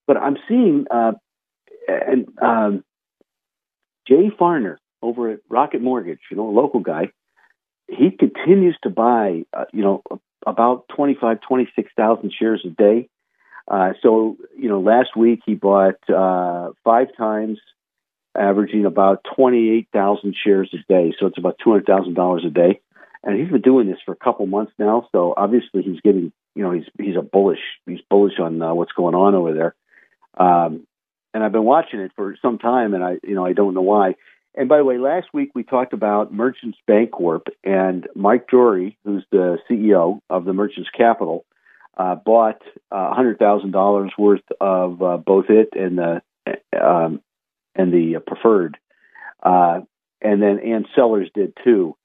[0.07, 1.12] But I'm seeing uh,
[1.88, 2.84] and um,
[4.07, 7.11] Jay Farner over at Rocket Mortgage, you know, a local guy
[7.90, 10.03] he continues to buy, uh, you know,
[10.46, 13.09] about 25, 26,000 shares a day.
[13.68, 17.59] Uh, so, you know, last week he bought uh, five times,
[18.36, 21.12] averaging about 28,000 shares a day.
[21.18, 22.80] So it's about $200,000 a day.
[23.23, 25.09] And he's been doing this for a couple months now.
[25.12, 27.61] So obviously he's getting, you know, he's he's a bullish.
[27.87, 29.75] He's bullish on uh, what's going on over there.
[30.39, 30.87] Um,
[31.35, 33.83] and I've been watching it for some time, and I, you know, I don't know
[33.83, 34.14] why.
[34.55, 39.25] And by the way, last week we talked about Merchants Bancorp, and Mike Drury, who's
[39.31, 41.45] the CEO of the Merchants Capital,
[41.97, 46.23] uh, bought uh, $100,000 worth of uh, both it and the
[46.81, 47.21] um,
[47.75, 48.77] and the preferred.
[49.43, 49.81] Uh,
[50.21, 51.97] and then Ann Sellers did too.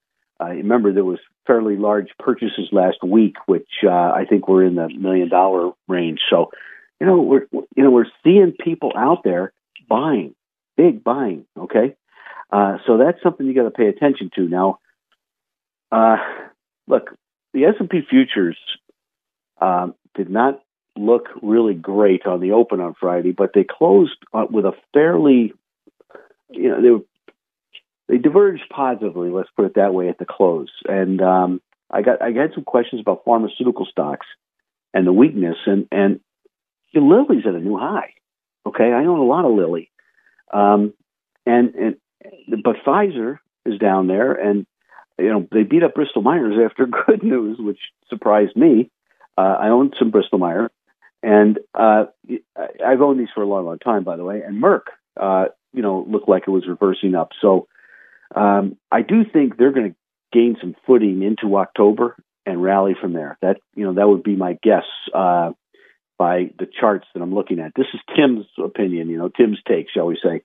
[0.42, 4.76] Uh, remember, there was fairly large purchases last week, which uh, I think were in
[4.76, 6.20] the million dollar range.
[6.30, 6.52] So,
[7.00, 9.54] you know, we're you know we're seeing people out there
[9.88, 10.36] buying,
[10.76, 11.46] big buying.
[11.58, 11.96] Okay,
[12.52, 14.42] uh, so that's something you got to pay attention to.
[14.48, 14.80] Now,
[15.92, 16.18] uh,
[16.88, 17.18] look,
[17.54, 18.58] the S and P futures
[19.62, 20.62] um, did not
[20.98, 25.54] look really great on the open on Friday, but they closed uh, with a fairly,
[26.50, 27.00] you know, they were,
[28.08, 29.30] they diverged positively.
[29.30, 30.70] Let's put it that way at the close.
[30.88, 34.28] And um, I got I had some questions about pharmaceutical stocks
[34.94, 36.20] and the weakness, and and
[36.94, 38.14] Lilly's at a new high.
[38.66, 39.92] Okay, I own a lot of Lilly,
[40.54, 40.94] um,
[41.46, 41.96] and and
[42.64, 44.66] but Pfizer is down there, and
[45.20, 47.80] you know they beat up Bristol Myers after good news, which
[48.10, 48.90] surprised me.
[49.38, 50.72] Uh, I own some Bristol Myers,
[51.22, 52.06] and uh,
[52.56, 54.42] I've owned these for a long, long time, by the way.
[54.42, 54.84] And Merck,
[55.20, 57.32] uh, you know, looked like it was reversing up.
[57.42, 57.68] So
[58.34, 59.96] um, I do think they're going to
[60.32, 62.16] gain some footing into October
[62.46, 63.38] and rally from there.
[63.42, 65.52] That you know that would be my guess uh,
[66.18, 67.74] by the charts that I'm looking at.
[67.76, 70.42] This is Tim's opinion, you know, Tim's take, shall we say.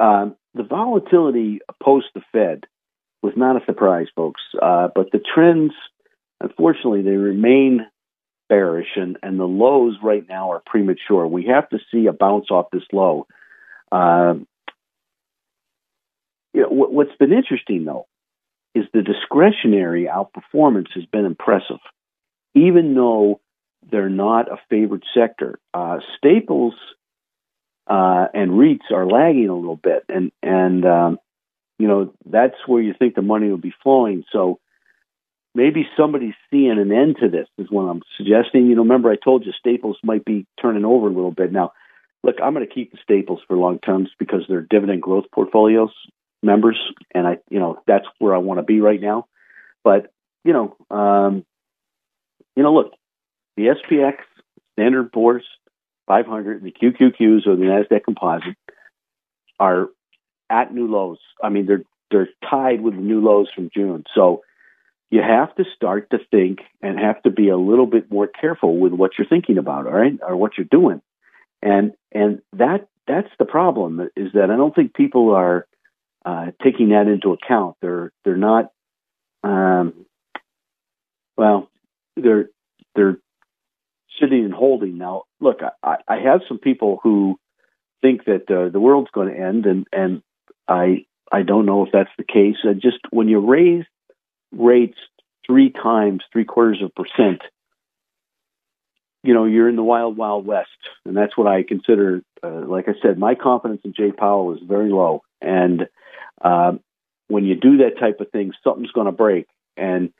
[0.00, 2.64] Um, the volatility post the Fed
[3.22, 4.40] was not a surprise, folks.
[4.60, 5.72] Uh, but the trends,
[6.40, 7.86] unfortunately, they remain
[8.48, 11.26] bearish, and, and the lows right now are premature.
[11.26, 13.26] We have to see a bounce off this low.
[13.90, 14.34] Uh,
[16.52, 18.06] you know, what, what's been interesting, though,
[18.74, 21.80] is the discretionary outperformance has been impressive,
[22.54, 23.40] even though
[23.90, 25.58] they're not a favored sector.
[25.72, 26.74] Uh, staples
[27.86, 31.18] uh, and REITs are lagging a little bit, and and um,
[31.78, 34.24] you know that's where you think the money will be flowing.
[34.32, 34.58] So
[35.54, 38.66] maybe somebody's seeing an end to this is what I'm suggesting.
[38.66, 41.72] You know, remember I told you Staples might be turning over a little bit now.
[42.24, 45.90] Look, I'm going to keep the Staples for long terms because they're dividend growth portfolios
[46.42, 46.78] members,
[47.14, 49.26] and I, you know, that's where I want to be right now.
[49.84, 50.12] But
[50.44, 51.44] you know, um,
[52.56, 52.92] you know, look,
[53.56, 54.16] the SPX,
[54.74, 55.44] Standard Poor's,
[56.06, 58.56] 500, the QQQs or the Nasdaq Composite
[59.60, 59.88] are
[60.50, 61.18] at new lows.
[61.42, 64.04] I mean, they're they're tied with the new lows from June.
[64.14, 64.42] So
[65.10, 68.78] you have to start to think and have to be a little bit more careful
[68.78, 71.02] with what you're thinking about, all right, or what you're doing.
[71.62, 75.66] And and that that's the problem is that I don't think people are
[76.28, 77.76] uh, taking that into account.
[77.80, 78.70] They're they're not.
[79.42, 80.04] Um,
[81.38, 81.70] well,
[82.16, 82.50] they're
[82.94, 83.16] they're
[84.20, 84.98] sitting and holding.
[84.98, 87.38] Now, look, I, I have some people who
[88.02, 90.22] think that uh, the world's going to end, and and
[90.68, 92.56] I I don't know if that's the case.
[92.62, 93.86] Uh, just when you raise
[94.52, 94.98] rates
[95.46, 97.40] three times, three quarters of a percent,
[99.22, 100.68] you know, you're in the wild, wild west,
[101.06, 102.20] and that's what I consider.
[102.42, 105.88] Uh, like I said, my confidence in Jay Powell is very low, and
[106.40, 106.72] uh,
[107.28, 110.12] when you do that type of thing, something's going to break, and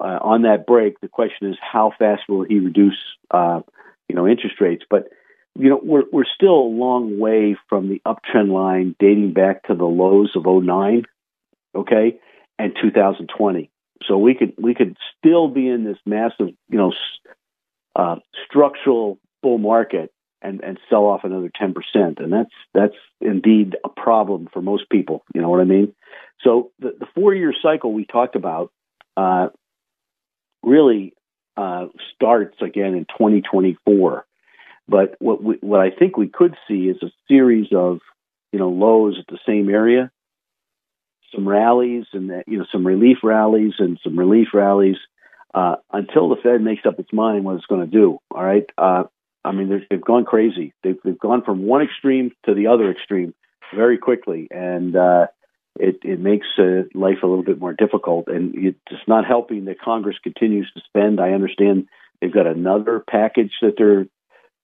[0.00, 2.98] uh, on that break, the question is how fast will he reduce,
[3.30, 3.60] uh,
[4.08, 4.84] you know, interest rates?
[4.88, 5.08] But
[5.54, 9.74] you know, we're we're still a long way from the uptrend line dating back to
[9.74, 11.02] the lows of 09,
[11.74, 12.18] okay,
[12.58, 13.70] and 2020.
[14.06, 16.92] So we could we could still be in this massive, you know,
[17.94, 18.16] uh,
[18.46, 20.10] structural bull market
[20.42, 25.24] and and sell off another 10%, and that's that's indeed a problem for most people.
[25.34, 25.94] You know what I mean?
[26.42, 28.72] So the the four year cycle we talked about
[29.16, 29.48] uh,
[30.62, 31.14] really
[31.56, 34.26] uh, starts again in 2024.
[34.88, 38.00] But what we, what I think we could see is a series of
[38.52, 40.10] you know lows at the same area,
[41.34, 44.96] some rallies and you know some relief rallies and some relief rallies
[45.54, 48.18] uh, until the Fed makes up its mind what it's going to do.
[48.30, 48.64] All right.
[48.76, 49.04] Uh,
[49.44, 50.72] I mean, they've gone crazy.
[50.82, 53.34] They've, they've gone from one extreme to the other extreme
[53.74, 55.26] very quickly, and uh,
[55.78, 58.28] it, it makes uh, life a little bit more difficult.
[58.28, 61.20] And it's not helping that Congress continues to spend.
[61.20, 61.88] I understand
[62.20, 64.06] they've got another package that they're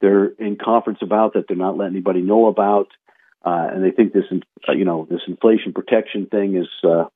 [0.00, 2.86] they're in conference about that they're not letting anybody know about,
[3.44, 4.24] uh, and they think this
[4.68, 7.06] uh, you know this inflation protection thing is uh,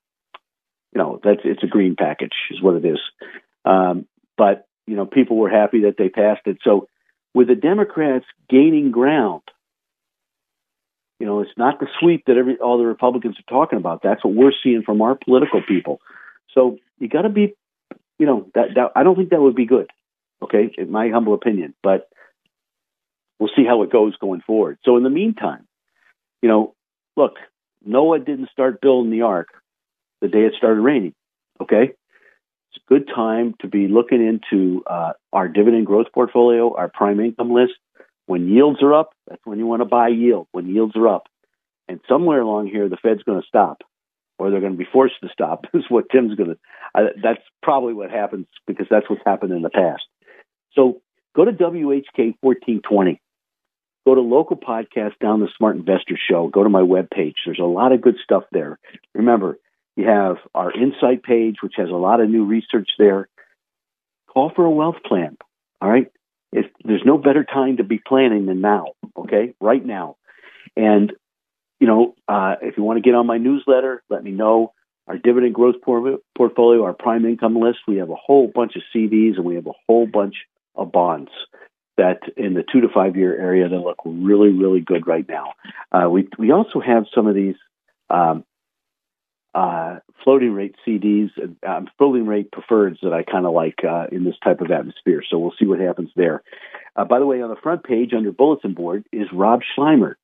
[0.92, 2.98] you know that's it's a green package is what it is.
[3.64, 4.06] Um,
[4.36, 6.58] but you know people were happy that they passed it.
[6.64, 6.88] So
[7.34, 9.42] with the Democrats gaining ground
[11.22, 14.02] you know, it's not the sweep that every all the Republicans are talking about.
[14.02, 16.00] That's what we're seeing from our political people.
[16.52, 17.54] So you got to be,
[18.18, 19.88] you know, that, that I don't think that would be good.
[20.42, 22.08] Okay, in my humble opinion, but
[23.38, 24.78] we'll see how it goes going forward.
[24.84, 25.68] So in the meantime,
[26.42, 26.74] you know,
[27.16, 27.36] look,
[27.84, 29.46] Noah didn't start building the ark
[30.20, 31.14] the day it started raining.
[31.60, 31.92] Okay,
[32.72, 37.20] it's a good time to be looking into uh, our dividend growth portfolio, our prime
[37.20, 37.74] income list,
[38.26, 41.24] when yields are up, that's when you want to buy yield, when yields are up.
[41.88, 43.82] And somewhere along here, the Fed's going to stop,
[44.38, 46.58] or they're going to be forced to stop, is what Tim's going to.
[46.94, 50.04] Uh, that's probably what happens because that's what's happened in the past.
[50.74, 51.02] So
[51.36, 53.20] go to WHK 1420.
[54.06, 56.48] Go to local podcast down the Smart Investor Show.
[56.48, 57.34] Go to my webpage.
[57.44, 58.78] There's a lot of good stuff there.
[59.14, 59.58] Remember,
[59.96, 63.28] you have our insight page, which has a lot of new research there.
[64.28, 65.36] Call for a wealth plan.
[65.80, 66.10] All right
[66.52, 70.16] if there's no better time to be planning than now, okay, right now.
[70.76, 71.12] And
[71.80, 74.72] you know, uh, if you want to get on my newsletter, let me know.
[75.08, 78.82] Our dividend growth por- portfolio, our prime income list, we have a whole bunch of
[78.94, 80.36] CDs and we have a whole bunch
[80.76, 81.30] of bonds
[81.96, 85.54] that in the two to five year area that look really, really good right now.
[85.90, 87.56] Uh, we we also have some of these
[88.10, 88.44] um,
[89.54, 91.30] uh, floating rate CDs,
[91.66, 95.22] um, floating rate preferreds that I kind of like uh, in this type of atmosphere.
[95.28, 96.42] So we'll see what happens there.
[96.96, 100.14] Uh, by the way, on the front page under bulletin board is Rob Schleimer,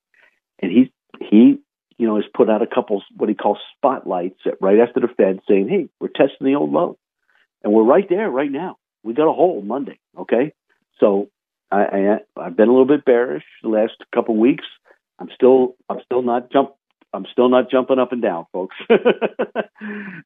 [0.60, 1.58] and he he
[1.98, 5.40] you know has put out a couple what he calls spotlights right after the Fed
[5.48, 6.98] saying, "Hey, we're testing the old low,"
[7.62, 8.76] and we're right there right now.
[9.02, 9.98] We got a hole Monday.
[10.16, 10.52] Okay,
[11.00, 11.28] so
[11.70, 14.64] I, I I've been a little bit bearish the last couple weeks.
[15.18, 16.72] I'm still I'm still not jump
[17.12, 18.76] I'm still not jumping up and down, folks.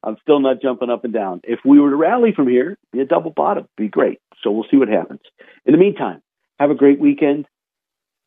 [0.03, 1.41] I'm still not jumping up and down.
[1.43, 4.19] If we were to rally from here, be a double bottom, be great.
[4.41, 5.21] So we'll see what happens.
[5.65, 6.21] In the meantime,
[6.59, 7.45] have a great weekend.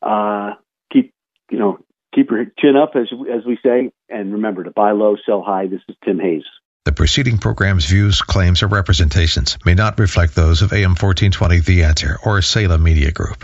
[0.01, 0.53] Uh,
[0.91, 1.13] keep
[1.51, 1.79] you know
[2.13, 5.67] keep your chin up as as we say, and remember to buy low, sell high.
[5.67, 6.45] This is Tim Hayes.
[6.85, 11.83] The preceding program's views, claims, or representations may not reflect those of AM 1420 The
[11.83, 13.43] Answer or Salem Media Group.